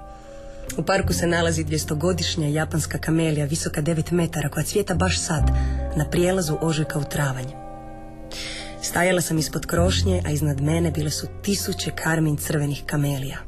U 0.77 0.83
parku 0.83 1.13
se 1.13 1.27
nalazi 1.27 1.65
dvjestogodišnja 1.65 2.49
japanska 2.49 2.99
kamelija 2.99 3.47
visoka 3.47 3.83
9 3.83 4.13
metara 4.13 4.49
koja 4.49 4.65
cvjeta 4.65 4.95
baš 4.95 5.21
sad, 5.21 5.51
na 5.97 6.11
prijelazu 6.11 6.59
ožujka 6.61 6.99
u 6.99 7.05
travanj. 7.05 7.47
Stajala 8.83 9.21
sam 9.21 9.39
ispod 9.39 9.67
krošnje, 9.67 10.23
a 10.27 10.31
iznad 10.31 10.61
mene 10.61 10.91
bile 10.91 11.11
su 11.11 11.27
tisuće 11.43 11.91
karmin 11.91 12.37
crvenih 12.37 12.83
kamelija. 12.87 13.39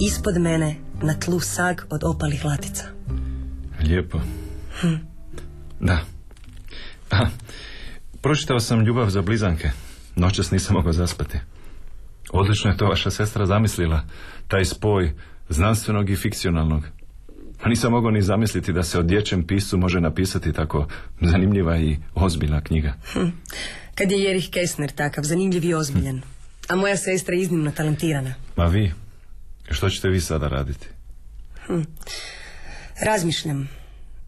Ispod 0.00 0.40
mene 0.40 0.76
na 1.02 1.14
tlu 1.14 1.40
sag 1.40 1.80
od 1.90 2.04
opalih 2.04 2.44
latica. 2.44 2.84
Lijepo. 3.80 4.20
Da. 5.80 5.98
A, 7.10 7.26
pročitao 8.20 8.60
sam 8.60 8.84
Ljubav 8.84 9.10
za 9.10 9.22
blizanke. 9.22 9.70
Noćas 10.16 10.50
nisam 10.50 10.76
mogao 10.76 10.92
zaspati. 10.92 11.38
Odlično 12.32 12.70
je 12.70 12.76
to 12.76 12.86
vaša 12.86 13.10
sestra 13.10 13.46
zamislila. 13.46 14.02
Taj 14.48 14.64
spoj 14.64 15.14
znanstvenog 15.54 16.10
i 16.10 16.16
fikcionalnog. 16.16 16.84
A 17.62 17.68
nisam 17.68 17.92
mogao 17.92 18.10
ni 18.10 18.22
zamisliti 18.22 18.72
da 18.72 18.82
se 18.82 18.98
o 18.98 19.02
dječjem 19.02 19.46
piscu 19.46 19.78
može 19.78 20.00
napisati 20.00 20.52
tako 20.52 20.86
zanimljiva 21.20 21.76
i 21.78 21.96
ozbiljna 22.14 22.60
knjiga. 22.60 22.94
Kad 23.94 24.10
je 24.10 24.22
Jerih 24.22 24.48
Kessner 24.52 24.90
takav, 24.90 25.24
zanimljiv 25.24 25.64
i 25.64 25.74
ozbiljan. 25.74 26.22
A 26.68 26.76
moja 26.76 26.96
sestra 26.96 27.34
je 27.34 27.40
iznimno 27.40 27.70
talentirana. 27.70 28.34
Ma 28.56 28.66
vi, 28.66 28.92
što 29.70 29.90
ćete 29.90 30.08
vi 30.08 30.20
sada 30.20 30.48
raditi? 30.48 30.86
Razmišljam. 33.04 33.68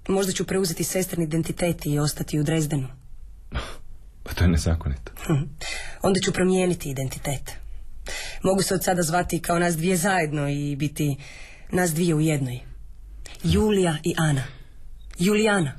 Možda 0.08 0.32
ću 0.32 0.44
preuzeti 0.44 0.84
sestrin 0.84 1.22
identitet 1.22 1.86
i 1.86 1.98
ostati 1.98 2.38
u 2.40 2.42
Drezdenu. 2.42 2.88
Pa 4.24 4.32
to 4.34 4.44
je 4.44 4.48
nezakonito. 4.48 5.12
Hm. 5.26 5.44
Onda 6.02 6.20
ću 6.20 6.32
promijeniti 6.32 6.90
identitet. 6.90 7.65
Mogu 8.46 8.62
se 8.62 8.74
od 8.74 8.84
sada 8.84 9.02
zvati 9.02 9.38
kao 9.38 9.58
nas 9.58 9.76
dvije 9.76 9.96
zajedno 9.96 10.48
i 10.48 10.76
biti 10.76 11.16
nas 11.72 11.94
dvije 11.94 12.14
u 12.14 12.20
jednoj. 12.20 12.60
Julija 13.42 13.96
i 14.02 14.14
Ana. 14.18 14.42
Julijana. 15.18 15.72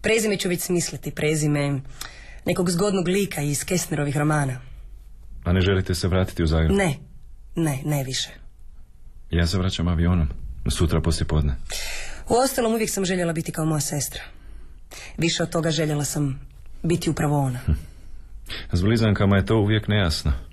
Prezime 0.00 0.36
ću 0.36 0.48
već 0.48 0.60
smisliti, 0.60 1.10
prezime 1.10 1.80
nekog 2.46 2.70
zgodnog 2.70 3.08
lika 3.08 3.42
iz 3.42 3.64
Kestnerovih 3.64 4.16
romana. 4.16 4.60
A 5.44 5.52
ne 5.52 5.60
želite 5.60 5.94
se 5.94 6.08
vratiti 6.08 6.42
u 6.42 6.46
Zagreb? 6.46 6.76
Ne, 6.76 6.94
ne, 7.56 7.78
ne 7.84 8.04
više. 8.04 8.30
Ja 9.30 9.46
se 9.46 9.58
vraćam 9.58 9.88
avionom. 9.88 10.28
Sutra 10.70 11.00
poslije 11.00 11.26
podne. 11.26 11.54
U 12.28 12.34
ostalom 12.34 12.72
uvijek 12.72 12.90
sam 12.90 13.04
željela 13.04 13.32
biti 13.32 13.52
kao 13.52 13.64
moja 13.64 13.80
sestra. 13.80 14.22
Više 15.18 15.42
od 15.42 15.50
toga 15.50 15.70
željela 15.70 16.04
sam 16.04 16.40
biti 16.82 17.10
upravo 17.10 17.38
ona. 17.38 17.60
S 18.72 18.82
blizankama 18.82 19.36
je 19.36 19.46
to 19.46 19.56
uvijek 19.56 19.88
nejasno. 19.88 20.49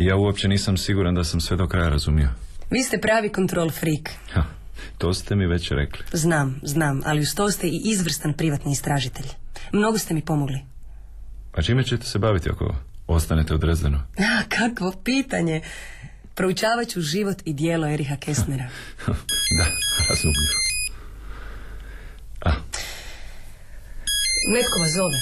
Ja 0.00 0.16
uopće 0.16 0.48
nisam 0.48 0.76
siguran 0.76 1.14
da 1.14 1.24
sam 1.24 1.40
sve 1.40 1.56
do 1.56 1.66
kraja 1.68 1.88
razumio. 1.88 2.28
Vi 2.70 2.82
ste 2.82 3.00
pravi 3.00 3.28
kontrol 3.28 3.70
freak. 3.70 4.10
Ha, 4.32 4.44
to 4.98 5.14
ste 5.14 5.34
mi 5.36 5.46
već 5.46 5.70
rekli. 5.70 6.04
Znam, 6.12 6.60
znam, 6.62 7.02
ali 7.04 7.20
uz 7.20 7.34
to 7.34 7.50
ste 7.50 7.66
i 7.68 7.80
izvrstan 7.84 8.32
privatni 8.32 8.72
istražitelj. 8.72 9.26
Mnogo 9.72 9.98
ste 9.98 10.14
mi 10.14 10.22
pomogli. 10.22 10.58
A 11.52 11.62
čime 11.62 11.84
ćete 11.84 12.06
se 12.06 12.18
baviti 12.18 12.48
ako 12.50 12.74
ostanete 13.06 13.54
u 13.54 13.58
Drezdenu? 13.58 13.98
A, 14.18 14.42
kakvo 14.48 14.92
pitanje. 15.04 15.60
Proučavat 16.34 16.88
ću 16.88 17.00
život 17.00 17.36
i 17.44 17.52
dijelo 17.52 17.86
Eriha 17.88 18.16
Kessnera. 18.16 18.68
da, 19.58 19.66
razumljivo. 20.08 20.60
A, 22.44 22.50
Netko 24.52 24.78
vas 24.80 24.90
zove. 24.92 25.18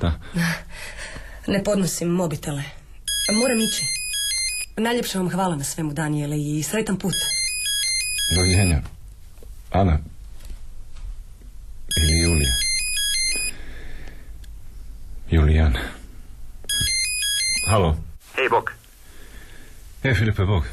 Da. 0.00 0.20
Ne 1.46 1.64
podnosim 1.64 2.08
mobitele. 2.08 2.62
Moram 3.40 3.60
ići. 3.60 4.01
Najljepše 4.76 5.18
vam 5.18 5.30
hvala 5.30 5.56
na 5.56 5.64
svemu, 5.64 5.92
Daniele, 5.92 6.36
i 6.38 6.62
sretan 6.62 6.98
put. 6.98 7.14
Doviđenja. 8.36 8.82
Ana. 9.70 9.98
Ili 12.00 12.20
Julija. 12.22 12.54
Julijana. 15.30 15.80
Halo. 17.68 17.96
Hej, 18.36 18.48
Bog. 18.48 18.72
E, 20.02 20.14
Filipe, 20.14 20.44
Bog. 20.44 20.64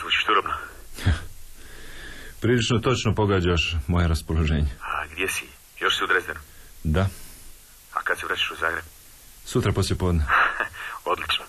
Zvučiš 0.00 0.24
turobno. 0.24 0.50
Prilično 2.40 2.78
točno 2.78 3.14
pogađaš 3.14 3.76
moje 3.86 4.08
raspoloženje. 4.08 4.68
A 4.82 5.06
gdje 5.12 5.28
si? 5.28 5.44
Još 5.80 5.98
si 5.98 6.04
u 6.04 6.06
Drezdenu. 6.06 6.40
Da. 6.84 7.08
A 7.94 8.02
kad 8.04 8.18
se 8.18 8.26
vraćaš 8.26 8.50
u 8.50 8.54
Zagreb? 8.60 8.84
Sutra 9.44 9.72
poslije 9.72 9.98
podne. 9.98 10.24
Odlično. 11.12 11.44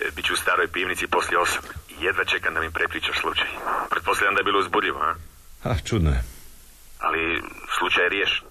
E, 0.00 0.10
Biću 0.16 0.32
u 0.32 0.36
staroj 0.36 0.68
pivnici 0.68 1.06
poslije 1.06 1.38
osam. 1.38 1.62
Jedva 2.00 2.24
čekam 2.24 2.54
da 2.54 2.60
mi 2.60 2.70
prepričaš 2.70 3.20
slučaj. 3.20 3.46
Pretpostavljam 3.90 4.34
da 4.34 4.40
je 4.40 4.44
bilo 4.44 4.58
uzbudljivo, 4.60 4.98
a? 5.00 5.14
A, 5.62 5.74
čudno 5.84 6.10
je. 6.10 6.22
Ali 6.98 7.42
slučaj 7.78 8.04
je 8.04 8.08
riješen. 8.08 8.44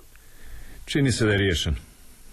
Čini 0.86 1.12
se 1.12 1.26
da 1.26 1.32
je 1.32 1.38
riješen. 1.38 1.76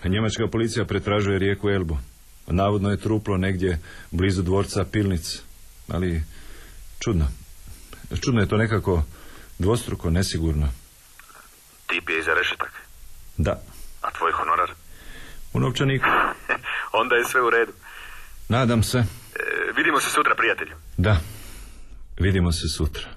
Njemačka 0.05 0.47
policija 0.47 0.85
pretražuje 0.85 1.39
rijeku 1.39 1.71
Elbu. 1.71 1.99
Navodno 2.47 2.91
je 2.91 3.01
truplo 3.01 3.37
negdje 3.37 3.79
blizu 4.11 4.43
dvorca 4.43 4.85
Pilnic. 4.85 5.43
Ali 5.89 6.23
čudno. 7.01 7.27
Čudno 8.25 8.41
je 8.41 8.49
to 8.49 8.57
nekako 8.57 9.03
dvostruko, 9.59 10.11
nesigurno. 10.11 10.69
Tip 11.87 12.09
je 12.11 12.19
iza 12.19 12.35
rešetak. 12.35 12.73
Da, 13.37 13.61
A 14.03 14.11
tvoj 14.11 14.33
honorar? 14.33 14.71
u 15.53 15.61
novčaniku. 15.61 16.07
Onda 17.01 17.15
je 17.17 17.25
sve 17.25 17.43
u 17.43 17.51
redu. 17.51 17.73
Nadam 18.49 18.83
se. 18.83 18.99
E, 18.99 19.05
vidimo 19.77 20.01
se 20.01 20.11
sutra, 20.11 20.35
prijatelju. 20.35 20.77
Da. 20.97 21.21
Vidimo 22.21 22.53
se 22.53 22.69
sutra. 22.69 23.09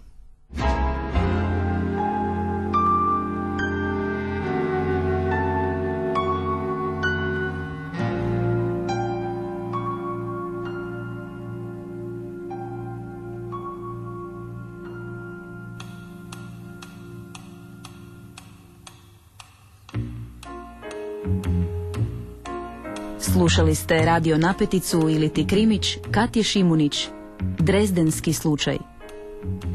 Slušali 23.41 23.75
ste 23.75 24.06
radio 24.06 24.38
napeticu 24.38 25.10
ili 25.10 25.30
ti 25.30 25.47
krimić 25.47 25.97
Katje 26.12 26.43
Šimunić, 26.43 27.08
Drezdenski 27.60 28.34
slučaj. 28.34 28.77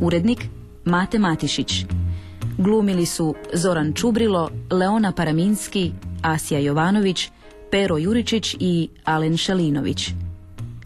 Urednik 0.01 0.39
Mate 0.85 1.19
Matišić. 1.19 1.85
Glumili 2.59 3.07
su 3.07 3.35
Zoran 3.53 3.93
Čubrilo, 3.93 4.51
Leona 4.71 5.13
Paraminski, 5.13 5.93
Asija 6.23 6.61
Jovanović, 6.61 7.31
Pero 7.71 7.99
Juričić 7.99 8.57
i 8.61 8.89
Alen 9.05 9.37
Šalinović. 9.37 10.11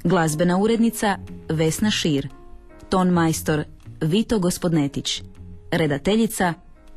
Glazbena 0.04 0.58
urednica 0.58 1.18
Vesna 1.48 1.90
Šir. 1.90 2.28
Ton 2.88 3.08
majstor 3.08 3.64
Vito 4.00 4.38
Gospodnetić. 4.38 5.22
Redateljica 5.70 6.54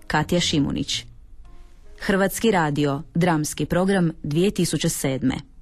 Katja 0.08 0.39
Šimunić. 0.39 1.06
Hrvatski 2.00 2.52
radio, 2.52 3.02
dramski 3.15 3.65
program 3.65 4.12
2007. 4.24 5.53